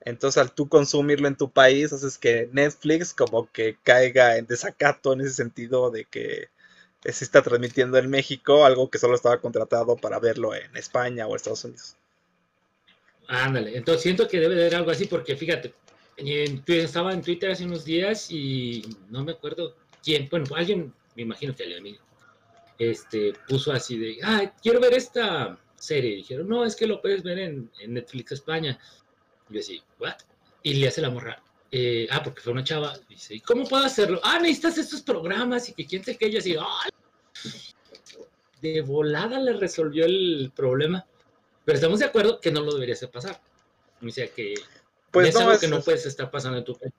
Entonces, 0.00 0.40
al 0.40 0.52
tú 0.52 0.68
consumirlo 0.68 1.26
en 1.26 1.36
tu 1.36 1.50
país, 1.50 1.92
haces 1.92 2.18
que 2.18 2.48
Netflix 2.52 3.12
como 3.12 3.50
que 3.50 3.76
caiga 3.82 4.36
en 4.36 4.46
desacato 4.46 5.12
en 5.12 5.22
ese 5.22 5.34
sentido 5.34 5.90
de 5.90 6.04
que 6.04 6.48
se 7.04 7.24
está 7.24 7.42
transmitiendo 7.42 7.98
en 7.98 8.10
México 8.10 8.64
algo 8.64 8.90
que 8.90 8.98
solo 8.98 9.14
estaba 9.14 9.40
contratado 9.40 9.96
para 9.96 10.18
verlo 10.18 10.54
en 10.54 10.76
España 10.76 11.26
o 11.26 11.34
Estados 11.34 11.64
Unidos. 11.64 11.96
Ándale, 13.28 13.76
entonces 13.76 14.02
siento 14.02 14.26
que 14.26 14.40
debe 14.40 14.54
de 14.54 14.62
haber 14.62 14.76
algo 14.76 14.90
así 14.90 15.04
porque 15.06 15.36
fíjate, 15.36 15.74
estaba 16.66 17.12
en 17.12 17.22
Twitter 17.22 17.50
hace 17.50 17.64
unos 17.64 17.84
días 17.84 18.30
y 18.30 18.82
no 19.10 19.24
me 19.24 19.32
acuerdo 19.32 19.74
quién, 20.02 20.28
bueno, 20.30 20.46
alguien, 20.56 20.92
me 21.14 21.22
imagino 21.22 21.54
que 21.54 21.64
alguien 21.64 21.98
este, 22.78 23.34
puso 23.46 23.72
así 23.72 23.98
de, 23.98 24.18
ah, 24.22 24.52
quiero 24.62 24.80
ver 24.80 24.94
esta 24.94 25.58
serie. 25.78 26.12
Y 26.12 26.16
dijeron, 26.16 26.48
no, 26.48 26.64
es 26.64 26.76
que 26.76 26.86
lo 26.86 27.00
puedes 27.00 27.22
ver 27.22 27.38
en, 27.38 27.70
Netflix 27.86 28.32
España. 28.32 28.78
Y 29.48 29.54
yo 29.54 29.60
así, 29.60 29.82
¿what? 29.98 30.16
Y 30.62 30.74
le 30.74 30.88
hace 30.88 31.00
la 31.00 31.10
morra, 31.10 31.42
eh, 31.70 32.06
ah, 32.10 32.22
porque 32.22 32.40
fue 32.40 32.52
una 32.52 32.64
chava. 32.64 32.96
Y 33.08 33.14
dice, 33.14 33.34
¿y 33.34 33.40
cómo 33.40 33.64
puedo 33.64 33.84
hacerlo? 33.84 34.20
Ah, 34.22 34.38
necesitas 34.40 34.78
estos 34.78 35.02
programas 35.02 35.68
y 35.68 35.74
que 35.74 35.86
quién 35.86 36.04
sé 36.04 36.16
qué. 36.16 36.28
Y 36.28 36.36
así, 36.36 36.56
¡ay! 36.58 36.90
De 38.60 38.82
volada 38.82 39.40
le 39.40 39.52
resolvió 39.52 40.04
el 40.04 40.52
problema. 40.54 41.06
Pero 41.64 41.76
estamos 41.76 42.00
de 42.00 42.06
acuerdo 42.06 42.40
que 42.40 42.50
no 42.50 42.60
lo 42.60 42.72
debería 42.72 42.94
hacer 42.94 43.10
pasar. 43.10 43.40
O 44.02 44.10
sea, 44.10 44.28
que 44.28 44.54
pues 45.10 45.28
es 45.28 45.34
no, 45.34 45.40
algo 45.42 45.58
que 45.58 45.68
no 45.68 45.82
puedes 45.82 46.06
estar 46.06 46.30
pasando 46.30 46.58
en 46.58 46.64
tu 46.64 46.76
país. 46.76 46.92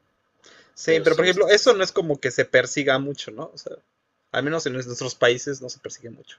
Sí, 0.74 1.00
pero, 1.04 1.16
por 1.16 1.26
ejemplo, 1.26 1.50
eso 1.50 1.74
no 1.74 1.84
es 1.84 1.92
como 1.92 2.20
que 2.20 2.32
se 2.32 2.46
persiga 2.46 2.98
mucho, 3.00 3.32
¿no? 3.32 3.52
O 3.54 3.58
sea, 3.58 3.76
al 4.32 4.44
menos 4.44 4.66
en 4.66 4.74
nuestros 4.74 5.16
países 5.16 5.62
no 5.62 5.70
se 5.70 5.80
persigue 5.80 6.10
mucho. 6.10 6.38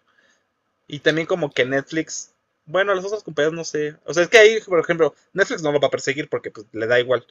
Y 0.91 1.01
también 1.01 1.27
como 1.27 1.53
que 1.53 1.65
Netflix, 1.65 2.31
bueno, 2.67 2.95
las 2.95 3.05
otras 3.05 3.23
compañías 3.23 3.53
no 3.53 3.65
sé. 3.65 3.97
O 4.05 4.15
sea, 4.15 4.25
es 4.25 4.29
que 4.29 4.39
ahí, 4.39 4.61
por 4.61 4.81
ejemplo, 4.81 5.15
Netflix 5.33 5.63
no 5.63 5.73
lo 5.73 5.81
va 5.81 5.89
a 5.89 5.91
perseguir 5.91 6.29
porque 6.29 6.51
pues, 6.51 6.67
le 6.73 6.87
da 6.87 6.99
igual. 6.99 7.27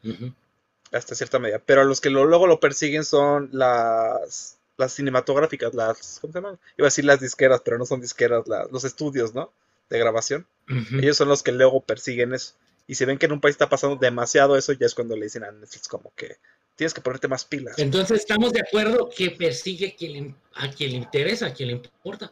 Hasta 0.91 1.15
cierta 1.15 1.39
medida. 1.39 1.61
Pero 1.65 1.83
los 1.83 2.01
que 2.01 2.09
luego 2.09 2.47
lo 2.47 2.59
persiguen 2.59 3.03
son 3.03 3.49
las 3.51 4.59
las 4.79 4.93
cinematográficas, 4.93 5.73
las, 5.75 6.19
¿cómo 6.21 6.31
se 6.31 6.39
llaman? 6.39 6.57
Iba 6.77 6.87
a 6.87 6.91
decir 6.91 7.03
las 7.03 7.19
disqueras, 7.19 7.61
pero 7.63 7.77
no 7.77 7.85
son 7.85 7.99
disqueras, 7.99 8.45
los 8.71 8.85
estudios, 8.85 9.35
¿no? 9.35 9.51
De 9.89 9.99
grabación. 9.99 10.47
Ellos 10.93 11.17
son 11.17 11.27
los 11.27 11.43
que 11.43 11.51
luego 11.51 11.81
persiguen 11.81 12.33
eso. 12.33 12.53
Y 12.87 12.95
si 12.95 13.03
ven 13.03 13.17
que 13.17 13.25
en 13.25 13.33
un 13.33 13.41
país 13.41 13.55
está 13.55 13.67
pasando 13.67 13.97
demasiado 13.97 14.55
eso, 14.55 14.71
ya 14.71 14.85
es 14.85 14.95
cuando 14.95 15.17
le 15.17 15.25
dicen 15.25 15.43
a 15.43 15.51
Netflix 15.51 15.87
como 15.87 16.13
que 16.15 16.37
tienes 16.75 16.93
que 16.93 17.01
ponerte 17.01 17.27
más 17.27 17.43
pilas. 17.43 17.77
Entonces 17.77 18.21
estamos 18.21 18.53
de 18.53 18.61
acuerdo 18.61 19.09
que 19.09 19.31
persigue 19.31 19.89
a 19.89 19.95
quien, 19.95 20.35
a 20.55 20.71
quien 20.71 20.91
le 20.91 20.97
interesa, 20.97 21.47
a 21.47 21.53
quien 21.53 21.67
le 21.67 21.75
importa. 21.75 22.31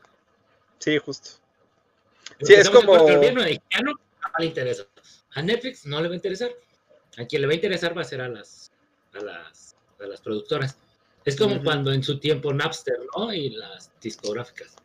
Sí, 0.80 0.98
justo. 0.98 1.30
Sí, 2.42 2.54
es 2.54 2.70
como. 2.70 2.94
Al 2.94 3.16
gobierno 3.16 3.42
no 3.42 3.48
le 4.40 4.46
interesa. 4.46 4.84
A 5.32 5.42
Netflix 5.42 5.86
no 5.86 6.02
le 6.02 6.08
va 6.08 6.14
a 6.14 6.16
interesar. 6.16 6.52
A 7.18 7.26
quien 7.26 7.42
le 7.42 7.48
va 7.48 7.54
a 7.54 7.56
interesar 7.56 7.98
va 7.98 8.02
a 8.02 8.06
ser 8.06 8.22
a 8.22 8.28
las, 8.28 8.72
a 9.14 9.20
las, 9.20 9.76
a 10.00 10.06
las 10.06 10.22
productoras. 10.22 10.78
Es 11.26 11.36
como 11.36 11.62
cuando 11.62 11.92
en 11.92 12.04
su 12.04 12.20
tiempo 12.20 12.54
Napster, 12.54 13.00
¿no? 13.16 13.34
Y 13.34 13.50
las 13.50 13.92
discográficas. 14.00 14.76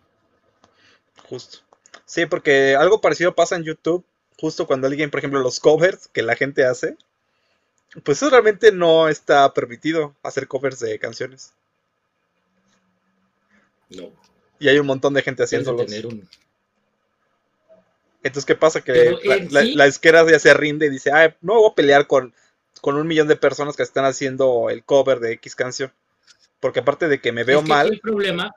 Justo. 1.29 1.59
Sí, 2.05 2.27
porque 2.27 2.75
algo 2.75 3.01
parecido 3.01 3.35
pasa 3.35 3.57
en 3.57 3.65
YouTube, 3.65 4.05
justo 4.39 4.67
cuando 4.67 4.87
alguien, 4.87 5.11
por 5.11 5.19
ejemplo, 5.19 5.41
los 5.41 5.61
covers 5.61 6.09
que 6.09 6.23
la 6.23 6.35
gente 6.35 6.65
hace, 6.65 6.97
pues 8.03 8.19
eso 8.19 8.31
realmente 8.31 8.73
no 8.73 9.09
está 9.09 9.53
permitido 9.55 10.17
hacer 10.23 10.49
covers 10.49 10.81
de 10.81 10.99
canciones. 10.99 11.53
No. 13.91 14.11
Y 14.63 14.69
hay 14.69 14.79
un 14.79 14.87
montón 14.87 15.13
de 15.13 15.23
gente 15.23 15.43
haciéndolos. 15.43 15.93
Entonces, 18.23 18.47
¿qué 18.47 18.55
pasa? 18.55 18.81
Que 18.81 19.19
la, 19.51 19.87
esquera 19.87 20.25
ya 20.31 20.39
se 20.39 20.55
rinde 20.55 20.87
y 20.87 20.91
dice, 20.91 21.11
ah, 21.11 21.37
no 21.41 21.55
voy 21.55 21.71
a 21.73 21.75
pelear 21.75 22.07
con, 22.07 22.33
con 22.81 22.95
un 22.95 23.09
millón 23.09 23.27
de 23.27 23.35
personas 23.35 23.77
que 23.77 23.83
están 23.83 24.05
haciendo 24.05 24.71
el 24.71 24.85
cover 24.85 25.19
de 25.19 25.33
X 25.33 25.57
canción. 25.57 25.93
Porque 26.61 26.79
aparte 26.79 27.09
de 27.09 27.21
que 27.21 27.33
me 27.33 27.43
veo 27.43 27.61
mal... 27.63 27.89
El 27.89 27.99
problema 27.99 28.55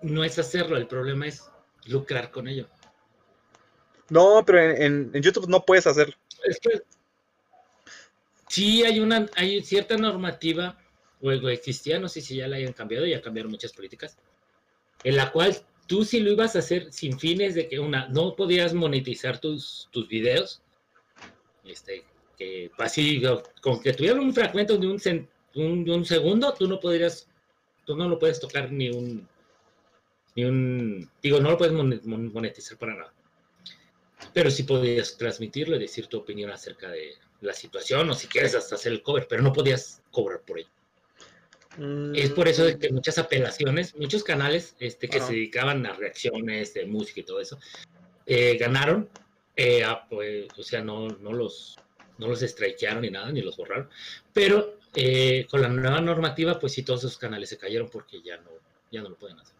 no 0.00 0.24
es 0.24 0.38
hacerlo, 0.38 0.78
el 0.78 0.86
problema 0.86 1.26
es 1.26 1.44
lucrar 1.84 2.30
con 2.30 2.48
ello. 2.48 2.66
No, 4.08 4.42
pero 4.46 4.58
en, 4.58 5.12
YouTube 5.20 5.48
no 5.48 5.66
puedes 5.66 5.86
hacerlo. 5.86 6.14
Es 6.44 6.60
que 6.60 6.80
sí 8.48 8.84
hay 8.84 9.00
una, 9.00 9.26
hay 9.36 9.62
cierta 9.62 9.98
normativa, 9.98 10.78
o 11.20 11.30
existía, 11.30 11.98
no 11.98 12.08
sé 12.08 12.22
si 12.22 12.36
ya 12.36 12.48
la 12.48 12.56
hayan 12.56 12.72
cambiado, 12.72 13.04
ya 13.04 13.20
cambiaron 13.20 13.52
muchas 13.52 13.74
políticas, 13.74 14.16
en 15.04 15.16
la 15.16 15.30
cual 15.32 15.56
tú 15.86 16.04
si 16.04 16.20
lo 16.20 16.30
ibas 16.30 16.54
a 16.54 16.60
hacer 16.60 16.92
sin 16.92 17.18
fines 17.18 17.54
de 17.54 17.68
que 17.68 17.80
una, 17.80 18.08
no 18.08 18.36
podías 18.36 18.74
monetizar 18.74 19.40
tus, 19.40 19.88
tus 19.90 20.06
videos, 20.08 20.62
este, 21.64 22.04
que 22.36 22.70
así, 22.78 23.22
con 23.60 23.80
que 23.80 23.92
tuvieran 23.92 24.20
un 24.20 24.32
fragmento 24.32 24.76
de 24.76 24.86
un, 24.86 25.84
de 25.84 25.92
un 25.92 26.04
segundo, 26.04 26.54
tú 26.54 26.68
no 26.68 26.78
podrías, 26.78 27.26
tú 27.84 27.96
no 27.96 28.08
lo 28.08 28.18
puedes 28.18 28.38
tocar 28.38 28.70
ni 28.70 28.90
un, 28.90 29.26
ni 30.36 30.44
un, 30.44 31.10
digo, 31.22 31.40
no 31.40 31.50
lo 31.50 31.58
puedes 31.58 31.74
monetizar 31.74 32.78
para 32.78 32.94
nada. 32.94 33.14
Pero 34.32 34.50
sí 34.50 34.64
podías 34.64 35.16
transmitirlo 35.16 35.76
y 35.76 35.80
decir 35.80 36.06
tu 36.06 36.18
opinión 36.18 36.50
acerca 36.50 36.90
de 36.90 37.14
la 37.40 37.52
situación, 37.52 38.10
o 38.10 38.14
si 38.14 38.26
quieres 38.26 38.54
hasta 38.54 38.74
hacer 38.74 38.92
el 38.92 39.02
cover, 39.02 39.26
pero 39.28 39.42
no 39.42 39.52
podías 39.52 40.02
cobrar 40.10 40.40
por 40.42 40.58
ello. 40.58 40.68
Es 42.14 42.30
por 42.30 42.48
eso 42.48 42.64
de 42.64 42.78
que 42.78 42.90
muchas 42.90 43.18
apelaciones, 43.18 43.94
muchos 43.94 44.24
canales 44.24 44.74
este, 44.80 45.08
que 45.08 45.20
se 45.20 45.32
dedicaban 45.32 45.86
a 45.86 45.92
reacciones 45.92 46.74
de 46.74 46.86
música 46.86 47.20
y 47.20 47.22
todo 47.22 47.40
eso, 47.40 47.58
eh, 48.26 48.56
ganaron, 48.58 49.08
eh, 49.54 49.84
pues, 50.10 50.46
o 50.58 50.62
sea, 50.62 50.82
no, 50.82 51.08
no 51.08 51.32
los 51.32 51.78
no 52.18 52.26
los 52.26 52.40
strikearon 52.40 53.02
ni 53.02 53.10
nada, 53.10 53.30
ni 53.30 53.42
los 53.42 53.56
borraron, 53.56 53.88
pero 54.32 54.78
eh, 54.94 55.46
con 55.48 55.62
la 55.62 55.68
nueva 55.68 56.00
normativa, 56.00 56.58
pues 56.58 56.72
sí, 56.72 56.82
todos 56.82 57.04
esos 57.04 57.16
canales 57.16 57.48
se 57.48 57.58
cayeron 57.58 57.88
porque 57.88 58.20
ya 58.22 58.36
no, 58.38 58.50
ya 58.90 59.02
no 59.02 59.10
lo 59.10 59.16
pueden 59.16 59.38
hacer. 59.38 59.54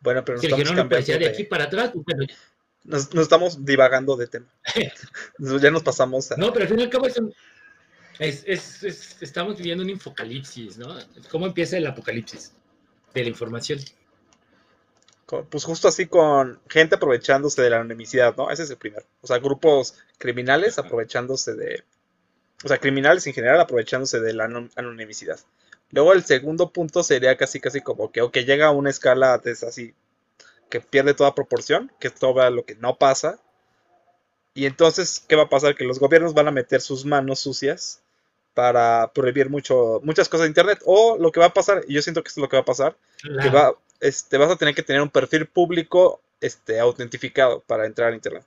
Bueno, 0.00 0.22
pero 0.24 0.36
nos 0.36 0.44
estamos 0.44 0.72
cambiando 0.72 1.18
de... 1.18 1.26
aquí 1.26 1.44
para 1.44 1.64
atrás, 1.64 1.92
nos, 2.84 3.14
estamos 3.14 3.64
divagando 3.64 4.16
de 4.16 4.26
tema. 4.26 4.46
ya 5.38 5.70
nos 5.70 5.82
pasamos 5.82 6.30
a... 6.32 6.36
No, 6.36 6.52
pero 6.52 6.64
al 6.64 6.68
fin 6.68 6.80
y 6.80 6.82
al 6.82 6.90
cabo 6.90 7.06
es 7.06 7.16
un, 7.16 7.34
es, 8.20 8.82
estamos 9.22 9.56
viviendo 9.56 9.82
un 9.82 9.88
infocalipsis, 9.90 10.76
¿no? 10.76 10.94
¿Cómo 11.30 11.46
empieza 11.46 11.78
el 11.78 11.86
apocalipsis 11.86 12.52
de 13.14 13.22
la 13.22 13.28
información? 13.30 13.80
Pues 15.48 15.64
justo 15.64 15.88
así 15.88 16.06
con 16.06 16.60
gente 16.68 16.96
aprovechándose 16.96 17.62
de 17.62 17.70
la 17.70 17.80
anonimidad, 17.80 18.36
¿no? 18.36 18.50
Ese 18.50 18.64
es 18.64 18.70
el 18.70 18.76
primero. 18.76 19.06
O 19.22 19.26
sea, 19.26 19.38
grupos 19.38 19.94
criminales 20.18 20.78
aprovechándose 20.78 21.54
de... 21.54 21.84
O 22.62 22.68
sea, 22.68 22.78
criminales 22.78 23.26
en 23.26 23.32
general 23.32 23.60
aprovechándose 23.60 24.20
de 24.20 24.34
la 24.34 24.44
anonimidad. 24.76 25.40
Luego 25.90 26.12
el 26.12 26.22
segundo 26.24 26.72
punto 26.72 27.02
sería 27.02 27.36
casi 27.36 27.58
casi 27.58 27.80
como 27.80 28.12
que, 28.12 28.28
que 28.30 28.44
llega 28.44 28.66
a 28.66 28.70
una 28.70 28.90
escala 28.90 29.38
de 29.38 29.52
así, 29.52 29.94
que 30.68 30.80
pierde 30.80 31.14
toda 31.14 31.34
proporción, 31.34 31.90
que 31.98 32.08
es 32.08 32.14
todo 32.14 32.50
lo 32.50 32.64
que 32.66 32.74
no 32.74 32.98
pasa. 32.98 33.40
Y 34.52 34.66
entonces, 34.66 35.24
¿qué 35.26 35.36
va 35.36 35.44
a 35.44 35.48
pasar? 35.48 35.74
Que 35.74 35.84
los 35.84 35.98
gobiernos 35.98 36.34
van 36.34 36.48
a 36.48 36.52
meter 36.52 36.82
sus 36.82 37.06
manos 37.06 37.40
sucias 37.40 38.02
para 38.54 39.10
prohibir 39.12 39.48
mucho, 39.48 40.00
muchas 40.02 40.28
cosas 40.28 40.44
de 40.44 40.48
Internet. 40.48 40.80
O 40.84 41.16
lo 41.18 41.32
que 41.32 41.40
va 41.40 41.46
a 41.46 41.54
pasar, 41.54 41.82
y 41.86 41.94
yo 41.94 42.02
siento 42.02 42.22
que 42.22 42.28
esto 42.28 42.40
es 42.40 42.42
lo 42.42 42.48
que 42.48 42.56
va 42.56 42.62
a 42.62 42.64
pasar, 42.66 42.96
que 43.22 43.50
va, 43.50 43.74
este, 44.00 44.36
vas 44.38 44.50
a 44.50 44.56
tener 44.56 44.74
que 44.74 44.82
tener 44.82 45.02
un 45.02 45.10
perfil 45.10 45.46
público 45.46 46.20
este, 46.40 46.80
autentificado 46.80 47.60
para 47.60 47.86
entrar 47.86 48.12
a 48.12 48.14
Internet. 48.14 48.44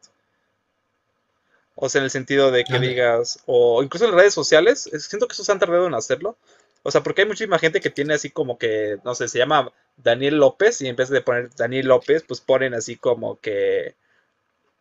O 1.75 1.89
sea, 1.89 1.99
en 1.99 2.05
el 2.05 2.11
sentido 2.11 2.51
de 2.51 2.63
que 2.63 2.77
digas, 2.79 3.39
o 3.45 3.81
incluso 3.81 4.05
en 4.05 4.11
las 4.11 4.19
redes 4.19 4.33
sociales, 4.33 4.89
siento 4.99 5.27
que 5.27 5.33
eso 5.33 5.43
se 5.43 5.51
han 5.51 5.59
tardado 5.59 5.87
en 5.87 5.95
hacerlo. 5.95 6.37
O 6.83 6.91
sea, 6.91 7.01
porque 7.01 7.21
hay 7.21 7.27
muchísima 7.27 7.59
gente 7.59 7.81
que 7.81 7.89
tiene 7.89 8.13
así 8.13 8.29
como 8.29 8.57
que, 8.57 8.97
no 9.03 9.15
sé, 9.15 9.27
se 9.27 9.39
llama 9.39 9.71
Daniel 9.97 10.37
López 10.37 10.81
y 10.81 10.87
en 10.87 10.95
vez 10.95 11.09
de 11.09 11.21
poner 11.21 11.49
Daniel 11.55 11.87
López, 11.87 12.23
pues 12.27 12.41
ponen 12.41 12.73
así 12.73 12.97
como 12.97 13.39
que 13.39 13.95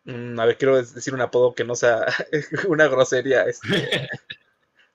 Mm, 0.05 0.37
a 0.39 0.45
ver, 0.45 0.57
quiero 0.57 0.81
decir 0.81 1.13
un 1.13 1.21
apodo 1.21 1.55
que 1.55 1.63
no 1.63 1.75
sea 1.75 2.05
una 2.67 2.87
grosería. 2.87 3.43
Este, 3.43 4.09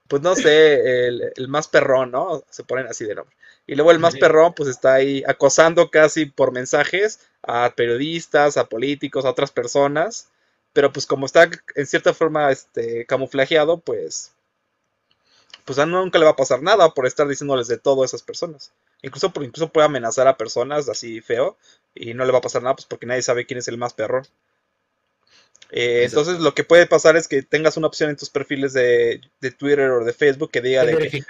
pues 0.09 0.23
no 0.23 0.35
sé, 0.35 1.07
el, 1.07 1.33
el, 1.37 1.49
más 1.49 1.69
perrón, 1.69 2.11
¿no? 2.11 2.45
Se 2.51 2.65
ponen 2.65 2.87
así 2.87 3.05
de 3.05 3.15
nombre. 3.15 3.37
Y 3.67 3.75
luego 3.75 3.91
el 3.91 3.99
más 3.99 4.17
perrón, 4.17 4.55
pues 4.55 4.69
está 4.71 4.95
ahí 4.95 5.23
acosando 5.27 5.91
casi 5.91 6.27
por 6.27 6.53
mensajes 6.53 7.21
a 7.43 7.75
periodistas, 7.77 8.57
a 8.57 8.69
políticos, 8.69 9.25
a 9.25 9.31
otras 9.31 9.51
personas. 9.51 10.31
Pero 10.73 10.93
pues 10.93 11.07
como 11.07 11.27
está 11.27 11.51
en 11.75 11.87
cierta 11.87 12.15
forma 12.15 12.51
este, 12.51 13.05
camuflajeado, 13.07 13.79
pues 13.79 14.33
pues 15.69 15.79
a 15.79 15.85
nunca 15.85 16.19
le 16.19 16.25
va 16.25 16.31
a 16.31 16.37
pasar 16.37 16.63
nada 16.63 16.95
por 16.95 17.07
estar 17.07 17.29
diciéndoles 17.29 17.69
de 17.69 17.77
todo 17.77 18.03
a 18.03 18.07
esas 18.07 18.23
personas. 18.23 18.73
Incluso, 19.03 19.31
incluso 19.43 19.69
puede 19.71 19.85
amenazar 19.85 20.27
a 20.27 20.39
personas 20.39 20.89
así 20.89 21.21
feo 21.21 21.59
y 21.95 22.15
no 22.15 22.25
le 22.25 22.33
va 22.33 22.39
a 22.39 22.41
pasar 22.41 22.63
nada 22.63 22.75
pues 22.75 22.87
porque 22.87 23.05
nadie 23.05 23.21
sabe 23.21 23.45
quién 23.45 23.59
es 23.59 23.69
el 23.69 23.77
más 23.77 23.93
perrón. 23.93 24.27
Eh, 25.71 26.05
entonces 26.05 26.41
lo 26.41 26.55
que 26.55 26.65
puede 26.65 26.87
pasar 26.87 27.17
es 27.17 27.29
que 27.29 27.43
tengas 27.43 27.77
una 27.77 27.89
opción 27.89 28.11
en 28.11 28.17
tus 28.17 28.31
perfiles 28.31 28.73
de, 28.73 29.21
Twitter 29.59 29.91
o 29.91 30.05
de 30.05 30.13
Facebook 30.13 30.51
que 30.51 30.63
diga 30.63 30.85
de 30.85 31.23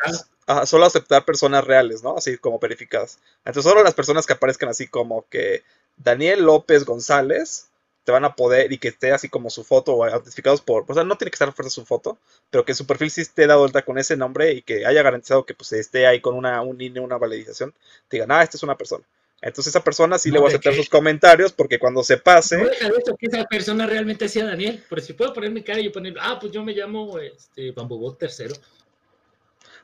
solo 0.64 0.87
aceptar 0.87 1.24
personas 1.24 1.64
reales, 1.64 2.03
¿no? 2.03 2.16
Así 2.16 2.38
como 2.38 2.59
verificadas. 2.59 3.18
Entonces 3.44 3.70
solo 3.70 3.83
las 3.83 3.94
personas 3.94 4.27
que 4.27 4.33
aparezcan 4.35 4.68
así 4.68 4.87
como 4.87 5.27
que 5.29 5.62
Daniel 5.96 6.44
López 6.44 6.85
González 6.85 7.68
te 8.05 8.12
van 8.12 8.24
a 8.24 8.37
poder 8.37 8.72
y 8.72 8.79
que 8.79 8.88
esté 8.88 9.12
así 9.12 9.29
como 9.29 9.51
su 9.51 9.64
foto 9.64 9.94
o 9.94 10.09
identificados 10.09 10.62
por, 10.62 10.87
o 10.88 10.94
sea, 10.94 11.05
no 11.05 11.18
tiene 11.18 11.31
que 11.31 11.35
estar 11.35 11.53
fuerte 11.53 11.70
su 11.70 11.85
foto, 11.85 12.16
pero 12.48 12.64
que 12.64 12.72
su 12.72 12.87
perfil 12.87 13.11
sí 13.11 13.20
esté 13.20 13.46
dado 13.46 13.61
vuelta 13.61 13.83
con 13.83 13.98
ese 13.98 14.16
nombre 14.16 14.53
y 14.53 14.62
que 14.62 14.87
haya 14.87 15.03
garantizado 15.03 15.44
que 15.44 15.53
pues 15.53 15.72
esté 15.72 16.07
ahí 16.07 16.22
con 16.22 16.35
una, 16.35 16.62
un 16.62 16.79
una 16.98 17.18
validación, 17.18 17.74
digan, 18.11 18.31
ah, 18.33 18.42
esta 18.42 18.57
es 18.57 18.62
una 18.62 18.79
persona. 18.79 19.05
Entonces 19.40 19.68
esa 19.68 19.85
persona 19.85 20.18
sí 20.18 20.31
le 20.31 20.38
voy 20.38 20.46
a 20.46 20.48
aceptar 20.48 20.74
sus 20.74 20.88
comentarios 20.88 21.53
porque 21.53 21.79
cuando 21.79 22.03
se 22.03 22.16
pase... 22.16 22.59
No 22.59 22.68
deja 22.68 22.88
de 22.88 22.98
esto 22.98 23.16
que 23.16 23.27
esa 23.27 23.44
persona 23.44 23.87
realmente 23.87 24.29
sea 24.29 24.46
Daniel, 24.46 24.83
pero 24.88 25.01
si 25.01 25.12
puedo 25.12 25.33
poner 25.33 25.53
mi 25.53 25.62
cara 25.62 25.79
y 25.81 25.85
yo 25.85 25.92
poner, 25.92 26.14
ah, 26.20 26.38
pues 26.40 26.53
yo 26.53 26.64
me 26.64 26.72
llamo 26.72 27.18
este, 27.20 27.70
Bambobot 27.70 28.18
tercero. 28.18 28.55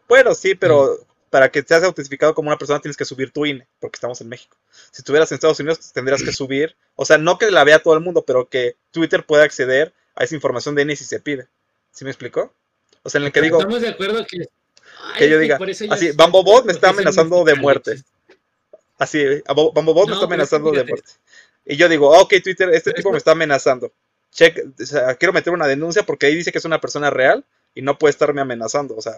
Bueno, 0.08 0.34
sí, 0.34 0.56
pero 0.56 0.98
para 1.30 1.50
que 1.50 1.62
seas 1.62 1.84
autentificado 1.84 2.34
como 2.34 2.48
una 2.48 2.58
persona 2.58 2.80
tienes 2.80 2.96
que 2.96 3.04
subir 3.04 3.30
tu 3.30 3.46
INE, 3.46 3.66
porque 3.78 3.96
estamos 3.96 4.20
en 4.20 4.28
México. 4.28 4.56
Si 4.90 5.00
estuvieras 5.02 5.30
en 5.30 5.36
Estados 5.36 5.60
Unidos 5.60 5.92
tendrías 5.92 6.22
que 6.22 6.32
subir, 6.32 6.76
o 6.96 7.04
sea, 7.04 7.18
no 7.18 7.38
que 7.38 7.50
la 7.50 7.64
vea 7.64 7.78
todo 7.78 7.94
el 7.94 8.00
mundo, 8.00 8.24
pero 8.26 8.48
que 8.48 8.76
Twitter 8.90 9.24
pueda 9.24 9.44
acceder 9.44 9.92
a 10.16 10.24
esa 10.24 10.34
información 10.34 10.74
de 10.74 10.82
INE 10.82 10.96
si 10.96 11.04
se 11.04 11.20
pide. 11.20 11.46
¿Sí 11.92 12.04
me 12.04 12.10
explicó? 12.10 12.52
O 13.04 13.10
sea, 13.10 13.20
en 13.20 13.26
el 13.26 13.32
que 13.32 13.40
digo... 13.40 13.58
Estamos 13.58 13.80
de 13.80 13.88
acuerdo 13.88 14.26
que... 14.26 14.48
que 15.16 15.30
yo 15.30 15.38
diga, 15.38 15.58
así, 15.90 16.10
Bambobot 16.12 16.64
me 16.64 16.72
está 16.72 16.88
amenazando 16.90 17.44
de 17.44 17.54
muerte. 17.54 18.02
Así, 18.98 19.24
Bambobot 19.46 20.08
me 20.08 20.14
está 20.14 20.26
amenazando 20.26 20.70
de 20.70 20.84
muerte. 20.84 21.12
Y 21.64 21.76
yo 21.76 21.88
digo, 21.88 22.10
ok, 22.20 22.34
Twitter, 22.42 22.70
este 22.70 22.92
tipo 22.92 23.10
me 23.10 23.18
está 23.18 23.32
amenazando. 23.32 23.92
Check, 24.30 24.58
o 24.80 24.86
sea, 24.86 25.14
quiero 25.14 25.32
meter 25.32 25.52
una 25.52 25.66
denuncia 25.66 26.04
porque 26.04 26.26
ahí 26.26 26.34
dice 26.34 26.52
que 26.52 26.58
es 26.58 26.64
una 26.64 26.80
persona 26.80 27.10
real 27.10 27.44
y 27.74 27.82
no 27.82 27.98
puede 27.98 28.10
estarme 28.10 28.40
amenazando. 28.40 28.96
O 28.96 29.02
sea, 29.02 29.14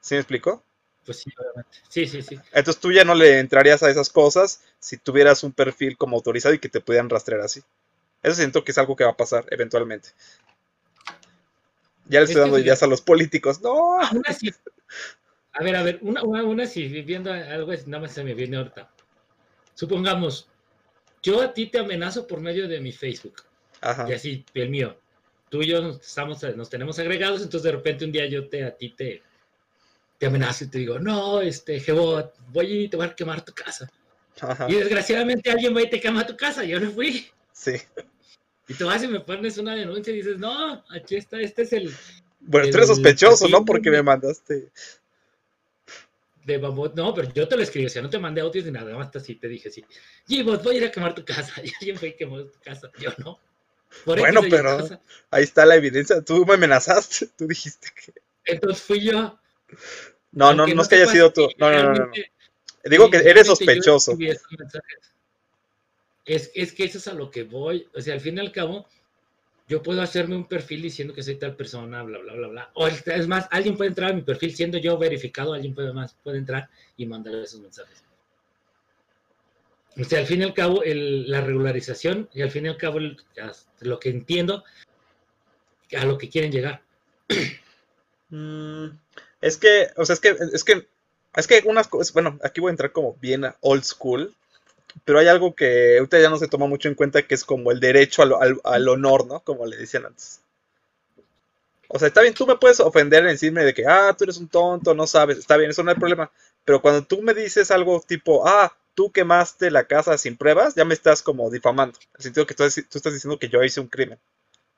¿sí 0.00 0.14
me 0.14 0.20
explicó? 0.20 0.62
Pues 1.04 1.18
sí, 1.18 1.30
obviamente. 1.38 1.78
Sí, 1.88 2.06
sí, 2.06 2.22
sí. 2.22 2.40
Entonces 2.52 2.80
tú 2.80 2.92
ya 2.92 3.04
no 3.04 3.14
le 3.14 3.38
entrarías 3.38 3.82
a 3.82 3.90
esas 3.90 4.10
cosas 4.10 4.60
si 4.78 4.96
tuvieras 4.96 5.42
un 5.42 5.52
perfil 5.52 5.96
como 5.96 6.16
autorizado 6.16 6.54
y 6.54 6.58
que 6.58 6.68
te 6.68 6.80
pudieran 6.80 7.10
rastrear 7.10 7.42
así. 7.42 7.62
Eso 8.22 8.36
siento 8.36 8.64
que 8.64 8.72
es 8.72 8.78
algo 8.78 8.96
que 8.96 9.04
va 9.04 9.10
a 9.10 9.16
pasar 9.16 9.44
eventualmente. 9.50 10.10
Ya 12.06 12.20
le 12.20 12.26
estoy 12.26 12.40
dando 12.40 12.58
ideas 12.58 12.82
a 12.82 12.86
los 12.86 13.02
políticos. 13.02 13.60
No. 13.60 13.98
A 15.54 15.62
ver, 15.62 15.76
a 15.76 15.82
ver, 15.82 15.98
una, 16.02 16.22
una, 16.22 16.66
si 16.66 16.88
viendo 17.02 17.32
algo, 17.32 17.72
nada 17.86 18.02
más 18.02 18.12
se 18.12 18.24
me 18.24 18.34
viene 18.34 18.56
ahorita. 18.56 18.90
Supongamos, 19.74 20.48
yo 21.22 21.40
a 21.42 21.52
ti 21.52 21.66
te 21.66 21.78
amenazo 21.78 22.26
por 22.26 22.40
medio 22.40 22.66
de 22.68 22.80
mi 22.80 22.92
Facebook. 22.92 23.42
Ajá. 23.80 24.08
Y 24.08 24.14
así, 24.14 24.44
el 24.54 24.70
mío. 24.70 24.98
Tú 25.48 25.62
y 25.62 25.68
yo 25.68 25.90
estamos, 25.90 26.42
nos 26.56 26.68
tenemos 26.68 26.98
agregados, 26.98 27.42
entonces 27.42 27.62
de 27.62 27.72
repente 27.72 28.04
un 28.04 28.10
día 28.10 28.26
yo 28.26 28.48
te, 28.48 28.64
a 28.64 28.76
ti 28.76 28.90
te, 28.90 29.22
te 30.18 30.26
amenazo 30.26 30.64
y 30.64 30.68
te 30.68 30.78
digo, 30.78 30.98
no, 30.98 31.40
este, 31.40 31.78
Jebot, 31.78 32.34
voy 32.48 32.84
y 32.84 32.88
te 32.88 32.96
voy 32.96 33.06
a 33.06 33.14
quemar 33.14 33.44
tu 33.44 33.52
casa. 33.52 33.88
Y 34.68 34.74
desgraciadamente 34.74 35.50
alguien 35.50 35.76
va 35.76 35.82
y 35.82 35.90
te 35.90 36.00
quema 36.00 36.26
tu 36.26 36.36
casa, 36.36 36.64
yo 36.64 36.80
no 36.80 36.90
fui. 36.90 37.26
Sí. 37.52 37.74
Y 38.66 38.74
tú 38.74 38.86
vas 38.86 39.02
y 39.02 39.08
me 39.08 39.20
pones 39.20 39.58
una 39.58 39.76
denuncia 39.76 40.12
y 40.12 40.16
dices, 40.16 40.38
no, 40.38 40.84
aquí 40.90 41.16
está, 41.16 41.40
este 41.40 41.62
es 41.62 41.72
el... 41.72 41.94
Bueno, 42.40 42.68
tú 42.70 42.76
eres 42.78 42.88
sospechoso, 42.88 43.48
¿no? 43.48 43.64
Porque 43.64 43.90
me 43.90 44.02
mandaste... 44.02 44.70
De 46.44 46.58
Bambot, 46.58 46.94
no, 46.94 47.14
pero 47.14 47.32
yo 47.32 47.48
te 47.48 47.56
lo 47.56 47.62
escribí, 47.62 47.86
o 47.86 47.88
sea, 47.88 48.02
no 48.02 48.10
te 48.10 48.18
mandé 48.18 48.40
audios 48.40 48.66
ni 48.66 48.70
nada, 48.70 48.94
más 48.96 49.14
así 49.16 49.34
te 49.34 49.48
dije 49.48 49.68
así, 49.68 49.84
Jibot, 50.26 50.62
voy 50.62 50.76
a 50.76 50.78
ir 50.78 50.84
a 50.84 50.90
quemar 50.90 51.14
tu 51.14 51.24
casa, 51.24 51.54
y 51.64 51.72
alguien 51.80 51.98
fue 51.98 52.08
y 52.08 52.16
quemó 52.16 52.44
tu 52.44 52.60
casa, 52.60 52.90
yo 52.98 53.10
no. 53.18 53.38
bueno, 54.04 54.42
pero 54.50 54.86
ahí 55.30 55.44
está 55.44 55.64
la 55.64 55.76
evidencia, 55.76 56.20
tú 56.22 56.44
me 56.44 56.54
amenazaste, 56.54 57.28
tú 57.38 57.46
dijiste 57.46 57.88
que... 57.94 58.12
Entonces 58.44 58.82
fui 58.82 59.00
yo, 59.00 59.38
no, 60.34 60.52
no, 60.52 60.66
no 60.66 60.82
es 60.82 60.88
que 60.88 60.96
haya 60.96 61.06
sido 61.06 61.32
tú. 61.32 61.48
No, 61.58 61.70
no, 61.70 61.94
no, 61.94 62.10
Digo 62.84 63.10
que 63.10 63.18
eres 63.18 63.46
sospechoso. 63.46 64.16
Es, 66.24 66.50
es 66.54 66.72
que 66.72 66.84
eso 66.84 66.98
es 66.98 67.08
a 67.08 67.14
lo 67.14 67.30
que 67.30 67.44
voy. 67.44 67.88
O 67.94 68.00
sea, 68.00 68.14
al 68.14 68.20
fin 68.20 68.36
y 68.36 68.40
al 68.40 68.52
cabo, 68.52 68.86
yo 69.66 69.82
puedo 69.82 70.02
hacerme 70.02 70.36
un 70.36 70.46
perfil 70.46 70.82
diciendo 70.82 71.14
que 71.14 71.22
soy 71.22 71.36
tal 71.36 71.56
persona, 71.56 72.02
bla, 72.02 72.18
bla, 72.18 72.34
bla, 72.34 72.48
bla. 72.48 72.70
O 72.74 72.86
es 72.86 73.28
más, 73.28 73.48
alguien 73.50 73.76
puede 73.76 73.88
entrar 73.88 74.10
a 74.10 74.14
mi 74.14 74.22
perfil 74.22 74.54
siendo 74.54 74.78
yo 74.78 74.98
verificado, 74.98 75.54
alguien 75.54 75.74
puede 75.74 75.92
más, 75.92 76.14
puede 76.22 76.38
entrar 76.38 76.68
y 76.96 77.06
mandar 77.06 77.34
esos 77.36 77.60
mensajes. 77.60 78.04
O 79.96 80.04
sea, 80.04 80.18
al 80.18 80.26
fin 80.26 80.40
y 80.40 80.44
al 80.44 80.54
cabo, 80.54 80.82
el, 80.82 81.30
la 81.30 81.40
regularización 81.40 82.28
y 82.34 82.42
al 82.42 82.50
fin 82.50 82.66
y 82.66 82.68
al 82.68 82.76
cabo, 82.76 82.98
lo 83.80 84.00
que 84.00 84.10
entiendo, 84.10 84.64
a 85.96 86.04
lo 86.04 86.18
que 86.18 86.28
quieren 86.28 86.52
llegar. 86.52 86.82
Mm, 88.30 88.86
es 89.40 89.56
que, 89.56 89.88
o 89.96 90.04
sea, 90.04 90.14
es 90.14 90.20
que, 90.20 90.36
es 90.52 90.64
que, 90.64 90.88
es 91.36 91.46
que 91.46 91.62
unas 91.66 91.86
cosas, 91.86 92.12
bueno, 92.12 92.38
aquí 92.42 92.60
voy 92.60 92.70
a 92.70 92.72
entrar 92.72 92.90
como 92.90 93.14
bien 93.14 93.44
old 93.60 93.84
school, 93.84 94.34
pero 95.04 95.18
hay 95.18 95.28
algo 95.28 95.54
que 95.54 95.98
ahorita 95.98 96.20
ya 96.20 96.30
no 96.30 96.38
se 96.38 96.48
toma 96.48 96.66
mucho 96.66 96.88
en 96.88 96.94
cuenta 96.94 97.22
que 97.22 97.34
es 97.34 97.44
como 97.44 97.70
el 97.70 97.80
derecho 97.80 98.22
al, 98.22 98.88
honor, 98.88 99.26
¿no? 99.26 99.40
Como 99.40 99.66
le 99.66 99.76
decían 99.76 100.06
antes. 100.06 100.40
O 101.88 101.98
sea, 101.98 102.08
está 102.08 102.22
bien, 102.22 102.34
tú 102.34 102.46
me 102.46 102.56
puedes 102.56 102.80
ofender 102.80 103.22
en 103.24 103.30
decirme 103.30 103.64
de 103.64 103.74
que, 103.74 103.86
ah, 103.86 104.14
tú 104.16 104.24
eres 104.24 104.38
un 104.38 104.48
tonto, 104.48 104.94
no 104.94 105.06
sabes, 105.06 105.38
está 105.38 105.56
bien, 105.56 105.70
eso 105.70 105.82
no 105.82 105.90
hay 105.90 105.96
problema. 105.96 106.30
Pero 106.64 106.80
cuando 106.80 107.04
tú 107.04 107.22
me 107.22 107.34
dices 107.34 107.70
algo 107.70 108.00
tipo, 108.00 108.46
ah, 108.46 108.74
tú 108.94 109.12
quemaste 109.12 109.70
la 109.70 109.84
casa 109.84 110.16
sin 110.18 110.36
pruebas, 110.36 110.74
ya 110.74 110.84
me 110.84 110.94
estás 110.94 111.22
como 111.22 111.50
difamando. 111.50 111.98
En 112.00 112.08
el 112.16 112.22
sentido 112.22 112.46
que 112.46 112.54
tú, 112.54 112.64
estás 112.64 113.12
diciendo 113.12 113.38
que 113.38 113.48
yo 113.48 113.62
hice 113.62 113.80
un 113.80 113.88
crimen. 113.88 114.18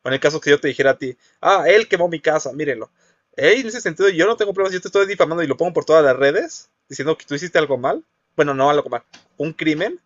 O 0.02 0.08
en 0.08 0.14
el 0.14 0.20
caso 0.20 0.40
que 0.40 0.50
yo 0.50 0.60
te 0.60 0.68
dijera 0.68 0.92
a 0.92 0.98
ti, 0.98 1.16
ah, 1.40 1.64
él 1.68 1.88
quemó 1.88 2.08
mi 2.08 2.20
casa, 2.20 2.52
mírenlo 2.52 2.90
en 3.36 3.66
ese 3.66 3.80
sentido, 3.80 4.08
yo 4.08 4.26
no 4.26 4.36
tengo 4.36 4.54
pruebas, 4.54 4.72
yo 4.72 4.80
te 4.80 4.88
estoy 4.88 5.06
difamando 5.06 5.42
y 5.42 5.46
lo 5.46 5.56
pongo 5.56 5.74
por 5.74 5.84
todas 5.84 6.04
las 6.04 6.16
redes, 6.16 6.70
diciendo 6.88 7.16
que 7.16 7.26
tú 7.26 7.34
hiciste 7.34 7.58
algo 7.58 7.76
mal. 7.76 8.04
Bueno, 8.34 8.54
no 8.54 8.68
algo 8.68 8.88
mal, 8.88 9.02
un 9.36 9.52
crimen. 9.52 10.00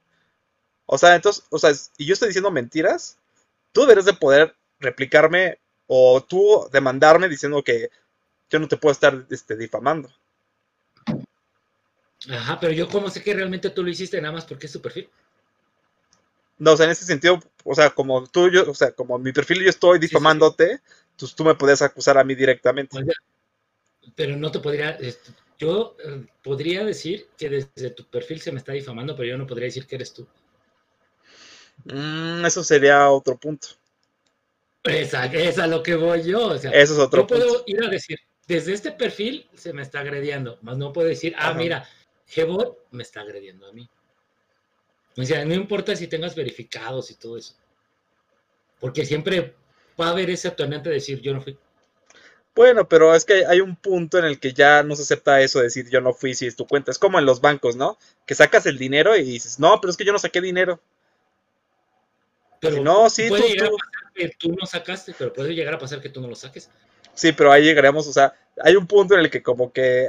O 0.93 0.99
sea, 0.99 1.15
entonces, 1.15 1.45
o 1.51 1.59
sea, 1.59 1.71
y 1.99 2.05
yo 2.05 2.15
estoy 2.15 2.31
diciendo 2.31 2.51
mentiras, 2.51 3.17
tú 3.71 3.83
deberías 3.83 4.07
de 4.07 4.13
poder 4.13 4.57
replicarme 4.81 5.61
o 5.87 6.21
tú 6.21 6.69
demandarme 6.73 7.29
diciendo 7.29 7.63
que 7.63 7.91
yo 8.51 8.59
no 8.59 8.67
te 8.67 8.77
puedo 8.77 8.91
estar 8.91 9.25
este, 9.31 9.57
difamando. 9.57 10.11
Ajá, 12.29 12.59
pero 12.59 12.73
yo 12.73 12.89
cómo 12.89 13.09
sé 13.09 13.23
que 13.23 13.35
realmente 13.35 13.71
tú 13.71 13.85
lo 13.85 13.91
hiciste 13.91 14.21
nada 14.21 14.35
más 14.35 14.45
porque 14.45 14.67
es 14.67 14.73
tu 14.73 14.83
perfil. 14.83 15.09
No, 16.59 16.73
o 16.73 16.77
sea, 16.77 16.87
en 16.87 16.93
ese 16.93 17.05
sentido, 17.05 17.39
o 17.63 17.75
sea, 17.77 17.91
como 17.91 18.27
tú, 18.27 18.51
yo, 18.51 18.69
o 18.69 18.75
sea, 18.75 18.91
como 18.91 19.17
mi 19.17 19.33
perfil 19.33 19.63
yo 19.63 19.71
estoy 19.71 20.01
difamándote, 20.01 20.81
entonces 21.13 21.37
tú 21.37 21.45
me 21.45 21.55
podías 21.55 21.83
acusar 21.83 22.19
a 22.19 22.25
mí 22.25 22.35
directamente. 22.35 22.99
pero 24.17 24.37
no 24.37 24.51
te 24.51 24.59
podría, 24.59 24.91
este, 24.91 25.31
yo 25.57 25.97
eh, 26.05 26.27
podría 26.43 26.85
decir 26.85 27.29
que 27.39 27.49
desde 27.49 27.91
tu 27.91 28.05
perfil 28.07 28.41
se 28.41 28.51
me 28.51 28.59
está 28.59 28.73
difamando, 28.73 29.15
pero 29.15 29.29
yo 29.29 29.39
no 29.39 29.47
podría 29.47 29.67
decir 29.67 29.87
que 29.87 29.95
eres 29.95 30.13
tú. 30.13 30.27
Mm, 31.85 32.45
eso 32.45 32.65
sería 32.65 33.11
otro 33.11 33.37
punto. 33.37 33.69
Esa, 34.85 35.27
es 35.27 35.59
a 35.59 35.67
lo 35.67 35.83
que 35.83 35.95
voy 35.95 36.23
yo. 36.23 36.55
eso 36.55 36.71
es 36.71 36.91
otro 36.93 37.27
punto. 37.27 37.43
Yo 37.43 37.49
puedo 37.49 37.65
ir 37.67 37.85
a 37.85 37.89
decir, 37.89 38.19
desde 38.47 38.73
este 38.73 38.93
perfil 38.93 39.49
se 39.55 39.73
me 39.73 39.83
está 39.83 40.01
agrediendo, 40.01 40.59
más 40.63 40.77
no 40.79 40.93
puedo 40.93 41.09
decir, 41.09 41.35
ah, 41.39 41.53
mira, 41.53 41.89
Gebot 42.27 42.87
me 42.91 43.03
está 43.03 43.21
agrediendo 43.21 43.67
a 43.67 43.73
mí. 43.73 43.89
O 45.17 45.25
sea, 45.25 45.45
no 45.45 45.55
importa 45.55 45.95
si 45.97 46.07
tengas 46.07 46.35
verificados 46.35 47.11
y 47.11 47.15
todo 47.17 47.37
eso. 47.37 47.55
Porque 48.79 49.05
siempre 49.05 49.55
va 50.01 50.09
a 50.09 50.11
haber 50.11 50.31
ese 50.31 50.49
atonante 50.49 50.89
de 50.89 50.97
decir 50.97 51.21
yo 51.21 51.35
no 51.35 51.43
fui. 51.43 51.59
Bueno, 52.55 52.89
pero 52.89 53.15
es 53.15 53.25
que 53.25 53.47
hay 53.47 53.61
un 53.61 53.77
punto 53.77 54.19
en 54.19 54.25
el 54.25 54.41
que 54.41 54.53
ya 54.53 54.83
no 54.83 54.97
se 54.97 55.03
acepta 55.03 55.41
eso 55.41 55.59
de 55.59 55.65
decir 55.65 55.89
yo 55.89 56.01
no 56.01 56.13
fui 56.13 56.35
si 56.35 56.47
es 56.47 56.57
tu 56.57 56.67
cuenta. 56.67 56.91
Es 56.91 56.99
como 56.99 57.19
en 57.19 57.27
los 57.27 57.41
bancos, 57.41 57.77
¿no? 57.77 57.99
Que 58.27 58.35
sacas 58.35 58.67
el 58.67 58.79
dinero 58.79 59.17
y 59.17 59.23
dices, 59.23 59.59
no, 59.59 59.81
pero 59.81 59.91
es 59.91 59.97
que 59.97 60.05
yo 60.05 60.13
no 60.13 60.19
saqué 60.19 60.41
dinero. 60.41 60.81
Pero 62.61 62.83
no, 62.83 63.09
sí, 63.09 63.29
puede 63.29 63.49
llegar 63.49 63.69
a 63.69 63.71
pasar 63.71 64.13
que 64.15 64.29
tú 64.39 64.55
no 64.59 64.67
sacaste, 64.67 65.15
pero 65.19 65.33
puede 65.33 65.55
llegar 65.55 65.75
a 65.75 65.79
pasar 65.79 66.01
que 66.01 66.11
tú 66.11 66.21
no 66.21 66.29
lo 66.29 66.35
saques. 66.37 66.71
Sí, 67.15 67.33
pero 67.33 67.51
ahí 67.51 67.65
llegaremos, 67.65 68.07
o 68.07 68.13
sea, 68.13 68.35
hay 68.63 68.77
un 68.77 68.87
punto 68.87 69.15
en 69.15 69.21
el 69.21 69.31
que 69.31 69.43
como 69.43 69.73
que, 69.73 70.09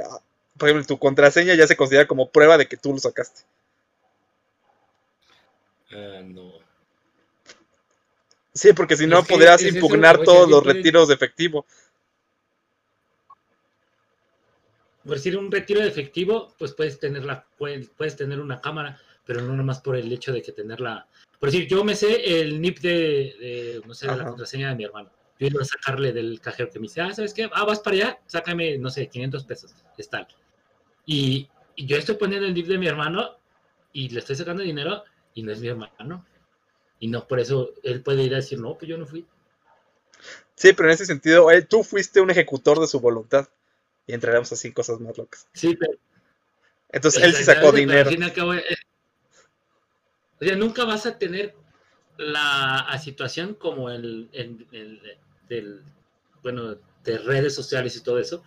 por 0.58 0.68
ejemplo, 0.68 0.86
tu 0.86 0.98
contraseña 0.98 1.54
ya 1.54 1.66
se 1.66 1.76
considera 1.76 2.06
como 2.06 2.30
prueba 2.30 2.58
de 2.58 2.68
que 2.68 2.76
tú 2.76 2.92
lo 2.92 2.98
sacaste. 2.98 3.42
Ah, 5.90 6.20
no. 6.24 6.52
Sí, 8.54 8.72
porque 8.74 8.96
si 8.96 9.06
no 9.06 9.20
Es 9.20 9.26
que 9.26 9.32
podrías 9.34 9.62
es 9.62 9.74
impugnar 9.74 10.22
todos 10.22 10.48
los 10.48 10.62
puede- 10.62 10.74
retiros 10.74 11.08
de 11.08 11.14
efectivo. 11.14 11.64
Por 15.04 15.14
decir 15.14 15.36
un 15.36 15.50
retiro 15.50 15.80
de 15.80 15.88
efectivo, 15.88 16.54
pues 16.58 16.72
puedes 16.74 17.00
tener 17.00 17.24
la, 17.24 17.44
puedes, 17.58 17.88
puedes 17.88 18.14
tener 18.14 18.38
una 18.40 18.60
cámara, 18.60 19.00
pero 19.26 19.40
no 19.40 19.54
nomás 19.54 19.80
por 19.80 19.96
el 19.96 20.12
hecho 20.12 20.32
de 20.32 20.42
que 20.42 20.52
tenerla. 20.52 21.08
Por 21.42 21.50
decir, 21.50 21.66
yo 21.66 21.82
me 21.82 21.96
sé 21.96 22.40
el 22.40 22.60
NIP 22.60 22.78
de, 22.78 22.88
de, 22.88 23.82
no 23.84 23.94
sé, 23.94 24.06
de 24.06 24.16
la 24.16 24.26
contraseña 24.26 24.68
de 24.68 24.76
mi 24.76 24.84
hermano. 24.84 25.10
Yo 25.40 25.48
iba 25.48 25.60
a 25.60 25.64
sacarle 25.64 26.12
del 26.12 26.40
cajero 26.40 26.70
que 26.70 26.78
me 26.78 26.84
dice, 26.84 27.00
ah, 27.00 27.12
¿sabes 27.12 27.34
qué? 27.34 27.50
Ah, 27.52 27.64
vas 27.64 27.80
para 27.80 27.96
allá, 27.96 28.20
sácame, 28.26 28.78
no 28.78 28.90
sé, 28.90 29.08
500 29.08 29.42
pesos. 29.42 29.74
Es 29.98 30.08
tal. 30.08 30.28
Y, 31.04 31.48
y 31.74 31.86
yo 31.86 31.96
estoy 31.96 32.14
poniendo 32.14 32.46
el 32.46 32.54
NIP 32.54 32.68
de 32.68 32.78
mi 32.78 32.86
hermano 32.86 33.38
y 33.92 34.08
le 34.10 34.20
estoy 34.20 34.36
sacando 34.36 34.62
dinero 34.62 35.02
y 35.34 35.42
no 35.42 35.50
es 35.50 35.58
mi 35.58 35.66
hermano. 35.66 36.24
Y 37.00 37.08
no, 37.08 37.26
por 37.26 37.40
eso 37.40 37.70
él 37.82 38.02
puede 38.02 38.22
ir 38.22 38.34
a 38.34 38.36
decir, 38.36 38.60
no, 38.60 38.78
pues 38.78 38.88
yo 38.88 38.96
no 38.96 39.04
fui. 39.04 39.26
Sí, 40.54 40.72
pero 40.74 40.90
en 40.90 40.94
ese 40.94 41.06
sentido, 41.06 41.50
eh, 41.50 41.62
tú 41.62 41.82
fuiste 41.82 42.20
un 42.20 42.30
ejecutor 42.30 42.78
de 42.78 42.86
su 42.86 43.00
voluntad. 43.00 43.48
Y 44.06 44.12
entraremos 44.12 44.52
así 44.52 44.68
en 44.68 44.74
cosas 44.74 45.00
más 45.00 45.18
locas. 45.18 45.48
Sí, 45.54 45.74
pero 45.74 45.94
Entonces 46.90 47.20
él 47.20 47.34
sí 47.34 47.42
sacó 47.42 47.72
dinero. 47.72 48.08
al 48.08 48.14
fin 48.14 48.22
y 48.22 48.26
al 48.26 48.32
cabo, 48.32 48.54
eh, 48.54 48.62
o 50.42 50.44
sea, 50.44 50.56
nunca 50.56 50.84
vas 50.84 51.06
a 51.06 51.16
tener 51.18 51.54
la 52.18 52.98
situación 53.02 53.54
como 53.54 53.90
el, 53.90 54.28
el- 54.32 55.82
bueno, 56.42 56.76
de 57.04 57.18
redes 57.18 57.54
sociales 57.54 57.96
y 57.96 58.02
todo 58.02 58.18
eso, 58.18 58.42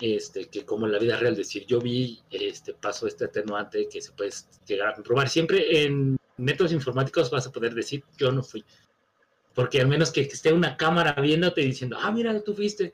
este, 0.00 0.48
que 0.48 0.64
como 0.64 0.86
en 0.86 0.92
la 0.92 0.98
vida 0.98 1.16
real, 1.16 1.34
decir, 1.34 1.64
yo 1.66 1.80
vi, 1.80 2.20
este, 2.30 2.74
pasó 2.74 3.06
este 3.06 3.24
atenuante 3.24 3.88
que 3.88 4.02
se 4.02 4.12
puede 4.12 4.30
llegar 4.66 4.88
a 4.88 4.94
comprobar. 4.94 5.28
Siempre 5.28 5.84
en 5.84 6.18
métodos 6.36 6.72
informáticos 6.72 7.30
vas 7.30 7.46
a 7.46 7.52
poder 7.52 7.74
decir, 7.74 8.04
yo 8.16 8.30
no 8.30 8.42
fui. 8.42 8.64
Porque 9.54 9.80
al 9.80 9.88
menos 9.88 10.12
que 10.12 10.20
esté 10.20 10.52
una 10.52 10.76
cámara 10.76 11.14
viéndote 11.14 11.62
diciendo, 11.62 11.96
ah, 12.00 12.12
mira, 12.12 12.38
tú 12.44 12.54
fuiste. 12.54 12.92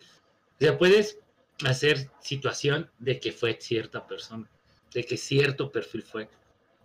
O 0.60 0.64
sea, 0.64 0.78
puedes 0.78 1.18
hacer 1.66 2.08
situación 2.20 2.88
de 2.98 3.18
que 3.20 3.32
fue 3.32 3.58
cierta 3.60 4.06
persona, 4.06 4.48
de 4.94 5.04
que 5.04 5.16
cierto 5.16 5.70
perfil 5.70 6.02
fue, 6.02 6.28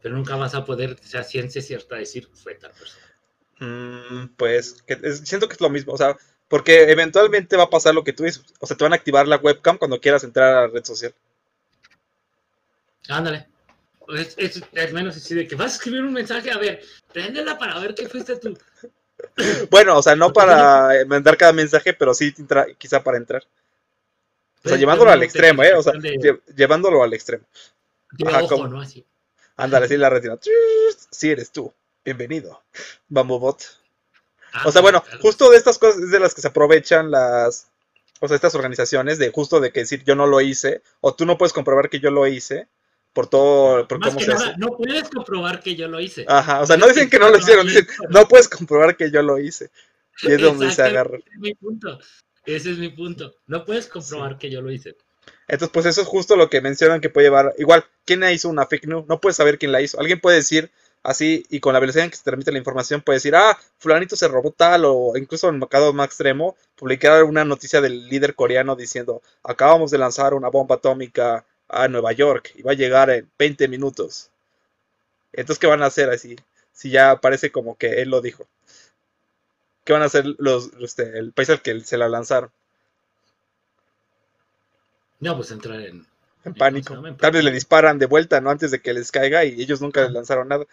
pero 0.02 0.16
nunca 0.16 0.36
vas 0.36 0.56
a 0.56 0.66
poder, 0.66 0.98
o 1.04 1.08
sea, 1.08 1.24
ciencia 1.24 1.62
cierta 1.62 1.96
decir 1.96 2.28
fue 2.34 2.56
tal 2.56 2.72
persona. 2.72 3.06
Mm, 3.60 4.28
pues 4.38 4.82
que 4.84 4.98
es- 5.04 5.20
siento 5.28 5.48
que 5.48 5.54
es 5.56 5.62
lo 5.62 5.70
mismo, 5.70 5.94
o 5.94 5.98
sea, 5.98 6.16
porque 6.48 6.90
eventualmente 6.92 7.58
va 7.58 7.64
a 7.64 7.70
pasar 7.70 7.94
lo 7.94 8.04
que 8.04 8.14
tú 8.14 8.24
dices, 8.24 8.44
o 8.60 8.66
sea, 8.66 8.76
te 8.78 8.84
van 8.84 8.94
a 8.94 8.96
activar 8.96 9.28
la 9.28 9.36
webcam 9.38 9.78
cuando 9.78 10.00
quieras 10.00 10.24
entrar 10.24 10.56
a 10.56 10.62
la 10.62 10.68
red 10.68 10.84
social. 10.86 11.14
Ándale. 13.08 13.48
Es, 14.18 14.34
es, 14.38 14.64
es 14.74 14.94
menos 14.94 15.16
así 15.18 15.36
de 15.36 15.48
que 15.48 15.56
vas 15.56 15.74
a 15.74 15.76
escribir 15.76 16.02
un 16.02 16.14
mensaje, 16.14 16.52
a 16.52 16.58
ver, 16.58 16.82
préndela 17.14 17.58
para 17.58 17.78
ver 17.80 17.94
qué 17.94 18.08
fuiste 18.08 18.36
tú. 18.38 18.58
Bueno, 19.70 19.98
o 19.98 20.02
sea, 20.02 20.16
no 20.16 20.32
para 20.32 20.92
mandar 21.06 21.36
cada 21.36 21.52
mensaje, 21.52 21.94
pero 21.94 22.14
sí 22.14 22.34
quizá 22.78 23.04
para 23.04 23.18
entrar. 23.18 23.44
O 24.64 24.70
sea, 24.70 24.78
llevándolo 24.78 25.12
al 25.12 25.22
extremo, 25.24 25.62
¿eh? 25.62 25.74
O 25.76 25.84
sea, 25.84 25.92
llevándolo 26.56 27.04
al 27.04 27.14
extremo. 27.14 27.44
ajá, 28.26 28.44
ojo, 28.44 28.56
como- 28.56 28.68
¿no? 28.70 28.82
Así. 28.82 29.06
Ándale, 29.64 29.86
así 29.86 29.98
la 29.98 30.10
retina. 30.10 30.38
Sí 31.12 31.30
eres 31.32 31.52
tú. 31.52 31.74
Bienvenido. 32.04 32.62
Bambobot. 33.08 33.62
Ah, 34.54 34.64
O 34.66 34.72
sea, 34.72 34.82
bueno, 34.82 35.02
claro. 35.04 35.20
justo 35.22 35.50
de 35.52 35.58
estas 35.58 35.78
cosas 35.78 36.02
es 36.02 36.12
de 36.12 36.20
las 36.20 36.34
que 36.34 36.42
se 36.42 36.48
aprovechan 36.48 37.12
las, 37.12 37.70
o 38.20 38.28
sea, 38.28 38.36
estas 38.36 38.56
organizaciones 38.56 39.20
de 39.20 39.32
justo 39.32 39.60
de 39.60 39.72
que 39.72 39.82
decir 39.82 40.04
yo 40.04 40.16
no 40.16 40.26
lo 40.28 40.42
hice 40.42 40.82
o 41.02 41.14
tú 41.14 41.26
no 41.26 41.38
puedes 41.38 41.54
comprobar 41.54 41.90
que 41.90 42.00
yo 42.00 42.10
lo 42.10 42.26
hice 42.26 42.68
por 43.14 43.28
todo, 43.28 43.88
por 43.88 44.00
Más 44.00 44.10
cómo 44.10 44.20
que 44.20 44.26
se 44.26 44.32
nada, 44.34 44.50
hace. 44.50 44.58
no 44.58 44.68
puedes 44.78 45.10
comprobar 45.10 45.62
que 45.62 45.76
yo 45.76 45.88
lo 45.88 46.00
hice. 46.00 46.26
Ajá, 46.28 46.62
o 46.62 46.66
sea, 46.66 46.78
no 46.78 46.88
dicen 46.88 47.10
que 47.10 47.20
no 47.20 47.30
lo 47.30 47.38
hicieron, 47.38 47.68
dicen 47.68 47.88
no 48.10 48.28
puedes 48.28 48.48
comprobar 48.48 48.96
que 48.98 49.12
yo 49.12 49.22
lo 49.22 49.38
hice. 49.40 49.70
Y 50.22 50.32
es 50.34 50.42
donde 50.42 50.72
se 50.72 50.82
agarra. 50.82 51.18
Ese 51.18 51.30
es 51.34 51.40
mi 51.40 51.54
punto. 51.56 52.00
Ese 52.46 52.72
es 52.72 52.78
mi 52.78 52.90
punto. 52.90 53.36
No 53.48 53.66
puedes 53.66 53.88
comprobar 53.88 54.38
que 54.38 54.50
yo 54.50 54.62
lo 54.62 54.72
hice. 54.72 54.96
Entonces, 55.50 55.72
pues 55.74 55.88
eso 55.88 56.02
es 56.02 56.08
justo 56.08 56.36
lo 56.36 56.50
que 56.50 56.62
mencionan 56.62 57.02
que 57.02 57.10
puede 57.10 57.26
llevar. 57.28 57.56
Igual, 57.58 57.84
¿quién 58.06 58.24
hizo 58.30 58.50
una 58.50 58.68
fake 58.68 58.86
news? 58.86 59.08
No 59.08 59.20
puedes 59.20 59.36
saber 59.36 59.58
quién 59.58 59.72
la 59.72 59.82
hizo. 59.82 60.00
Alguien 60.00 60.20
puede 60.22 60.38
decir 60.38 60.72
así, 61.02 61.44
y 61.50 61.60
con 61.60 61.74
la 61.74 61.80
velocidad 61.80 62.06
en 62.06 62.12
que 62.12 62.18
se 62.18 62.24
transmite 62.24 62.52
la 62.52 62.60
información, 62.60 63.02
puede 63.02 63.18
decir, 63.18 63.36
ah, 63.36 63.58
fulanito 63.80 64.16
se 64.16 64.28
robó 64.28 64.52
tal, 64.52 64.86
o 64.86 65.14
incluso 65.18 65.50
en 65.50 65.56
el 65.56 65.68
caso 65.68 65.92
más 65.92 66.06
extremo, 66.08 66.56
publicar 66.76 67.24
una 67.24 67.46
noticia 67.46 67.82
del 67.82 68.08
líder 68.10 68.36
coreano 68.36 68.76
diciendo, 68.76 69.24
acabamos 69.44 69.90
de 69.90 69.98
lanzar 69.98 70.36
una 70.36 70.50
bomba 70.50 70.76
atómica 70.76 71.46
a 71.68 71.88
Nueva 71.88 72.12
York 72.12 72.52
y 72.56 72.62
va 72.62 72.74
a 72.74 72.76
llegar 72.76 73.10
en 73.10 73.28
20 73.40 73.68
minutos. 73.70 74.30
Entonces, 75.34 75.60
¿qué 75.60 75.68
van 75.68 75.82
a 75.82 75.88
hacer 75.88 76.12
así? 76.12 76.36
Si 76.74 76.92
ya 76.92 77.16
parece 77.22 77.52
como 77.52 77.76
que 77.78 78.02
él 78.02 78.10
lo 78.10 78.22
dijo. 78.22 78.46
¿Qué 79.84 79.94
van 79.94 80.04
a 80.04 80.06
hacer 80.06 80.26
los, 80.38 80.72
este, 80.80 81.18
el 81.18 81.34
país 81.34 81.50
al 81.50 81.62
que 81.64 81.80
se 81.80 81.98
la 81.98 82.08
lanzaron? 82.08 82.52
No, 85.20 85.36
pues 85.36 85.52
entrar 85.52 85.82
en. 85.82 86.08
En 86.46 86.54
¿cómo 86.54 86.56
pánico. 86.56 87.06
En 87.06 87.18
Tal 87.18 87.32
vez 87.32 87.44
le 87.44 87.52
disparan 87.52 88.00
de 88.00 88.06
vuelta, 88.06 88.40
¿no? 88.40 88.50
Antes 88.50 88.72
de 88.72 88.82
que 88.82 88.94
les 88.94 89.12
caiga 89.12 89.44
y 89.44 89.62
ellos 89.62 89.82
nunca 89.82 90.04
les 90.04 90.12
lanzaron 90.12 90.48
nada. 90.48 90.66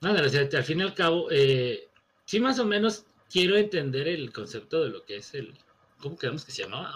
Nada, 0.00 0.24
o 0.24 0.28
sea, 0.28 0.48
al 0.50 0.64
fin 0.64 0.80
y 0.80 0.82
al 0.82 0.94
cabo, 0.94 1.28
eh, 1.30 1.88
sí, 2.24 2.40
más 2.40 2.58
o 2.58 2.64
menos 2.64 3.04
quiero 3.30 3.56
entender 3.56 4.08
el 4.08 4.32
concepto 4.32 4.82
de 4.82 4.90
lo 4.90 5.04
que 5.04 5.16
es 5.16 5.34
el. 5.34 5.56
¿Cómo 6.00 6.16
quedamos 6.16 6.44
que 6.44 6.52
se 6.52 6.62
llamaba? 6.62 6.94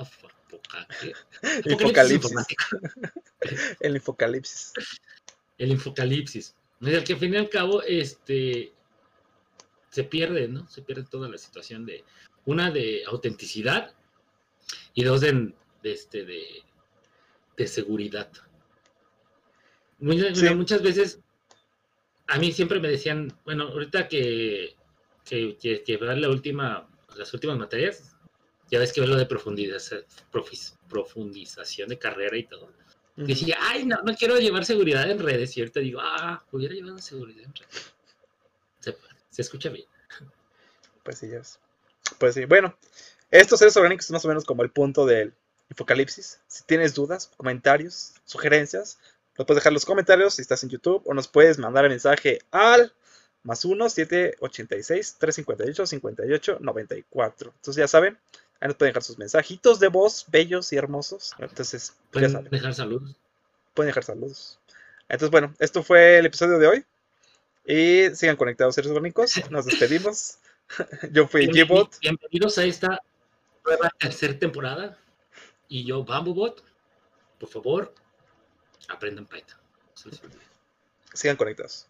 ¿qué? 1.01 1.13
Infocalipsis. 1.71 2.33
El 3.81 3.97
infocalipsis. 3.97 4.73
El 5.59 5.71
infocalipsis. 5.73 6.55
O 6.81 6.87
sea, 6.87 7.05
que 7.05 7.13
al 7.13 7.19
fin 7.19 7.35
y 7.35 7.37
al 7.37 7.51
cabo, 7.51 7.83
este. 7.83 8.73
Se 9.91 10.05
pierde, 10.05 10.49
¿no? 10.49 10.67
Se 10.69 10.83
pierde 10.83 11.05
toda 11.05 11.29
la 11.29 11.37
situación 11.37 11.85
de. 11.85 12.05
Una 12.47 12.71
de 12.71 13.03
autenticidad 13.07 13.93
y 14.95 15.05
dos 15.05 15.21
de, 15.21 15.53
de 15.83 15.93
este, 15.93 16.25
de, 16.25 16.63
de 17.57 17.67
seguridad. 17.67 18.31
Muchas, 19.99 20.39
Sí. 20.39 20.55
muchas 20.55 20.83
veces 20.83 21.21
a 22.27 22.39
mí 22.39 22.53
siempre 22.53 22.81
me 22.81 22.89
decían, 22.89 23.33
bueno, 23.45 23.65
ahorita 23.69 24.09
que, 24.09 24.77
que, 25.25 25.57
que, 25.57 25.83
que 25.83 25.97
vean 25.97 26.21
la 26.21 26.29
última, 26.29 26.89
las 27.17 27.33
últimas 27.35 27.59
materias, 27.59 28.17
ya 28.71 28.79
ves 28.79 28.93
que 28.93 29.01
ves 29.01 29.11
lo 29.11 29.17
de 29.17 29.27
profundización, 29.27 30.05
profundización 30.91 31.89
de 31.89 31.99
carrera 31.99 32.37
y 32.37 32.45
todo. 32.45 32.73
Decía, 33.17 33.57
ay, 33.61 33.87
no, 33.87 34.03
no 34.03 34.13
quiero 34.17 34.39
llevar 34.39 34.65
seguridad 34.65 35.09
en 35.09 35.21
redes. 35.21 35.57
Y 35.57 35.61
ahorita 35.61 35.79
digo, 35.79 36.01
ah, 36.03 36.45
hubiera 36.51 36.75
llevado 36.75 36.99
seguridad 36.99 37.45
en 37.45 37.55
redes. 37.55 37.95
Se, 38.81 38.97
se 39.31 39.43
escucha 39.43 39.69
bien. 39.69 39.87
Pues 41.05 41.19
sí, 41.19 41.29
ya 41.29 41.37
ves. 41.39 41.61
Pues 42.19 42.35
sí, 42.35 42.45
bueno. 42.45 42.77
Estos 43.31 43.59
seres 43.59 43.77
orgánicos 43.77 44.05
es 44.07 44.11
más 44.13 44.25
o 44.25 44.29
menos 44.29 44.45
como 44.45 44.63
el 44.63 44.71
punto 44.71 45.07
del 45.07 45.35
infocalipsis. 45.71 46.41
Si 46.47 46.63
tienes 46.65 46.95
dudas, 46.95 47.31
comentarios, 47.37 48.13
sugerencias, 48.25 48.99
nos 49.37 49.47
puedes 49.47 49.57
dejar 49.61 49.71
en 49.73 49.75
los 49.75 49.85
comentarios 49.85 50.35
si 50.35 50.43
estás 50.43 50.63
en 50.63 50.69
YouTube 50.71 51.03
o 51.05 51.15
nos 51.15 51.27
puedes 51.27 51.59
mandar 51.59 51.85
el 51.85 51.91
mensaje 51.91 52.39
al 52.53 52.93
más 53.43 53.65
1 53.65 53.89
786 53.91 55.17
358 55.19 55.87
58 55.87 56.59
94. 56.61 57.53
Entonces 57.57 57.81
ya 57.81 57.89
saben, 57.89 58.17
ahí 58.61 58.69
nos 58.69 58.77
pueden 58.77 58.91
dejar 58.93 59.03
sus 59.03 59.19
mensajitos 59.19 59.81
de 59.81 59.89
voz 59.89 60.27
bellos 60.29 60.73
y 60.73 60.77
hermosos. 60.77 61.33
Entonces, 61.39 61.89
ya 61.89 61.95
Pueden 62.13 62.31
saben. 62.33 62.51
dejar 62.51 62.75
saludos. 62.75 63.17
pueden 63.75 63.89
dejar 63.89 64.05
saludos. 64.05 64.61
Entonces, 65.09 65.31
bueno, 65.31 65.53
esto 65.59 65.83
fue 65.83 66.19
el 66.19 66.27
episodio 66.27 66.59
de 66.59 66.67
hoy. 66.69 66.85
Y 67.67 68.15
sigan 68.15 68.37
conectados, 68.37 68.75
seres 68.75 68.91
orgánicos. 68.91 69.33
Nos 69.51 69.65
despedimos. 69.67 70.37
Yo 71.13 71.27
fui 71.27 71.47
Gbot. 71.47 71.99
Bienvenidos 72.01 72.59
a 72.59 72.65
esta 72.65 73.01
nueva 73.65 73.91
tercera 73.99 74.39
temporada. 74.39 74.99
Y 75.69 75.85
yo, 75.85 76.05
Bambubot, 76.05 76.63
por 77.39 77.49
favor, 77.49 77.95
aprendan 78.89 79.27
Python. 79.27 79.59
No 79.59 79.97
se 79.97 80.11
les 80.11 80.23
olvide. 80.23 80.43
Sigan 81.15 81.37
conectados. 81.37 81.89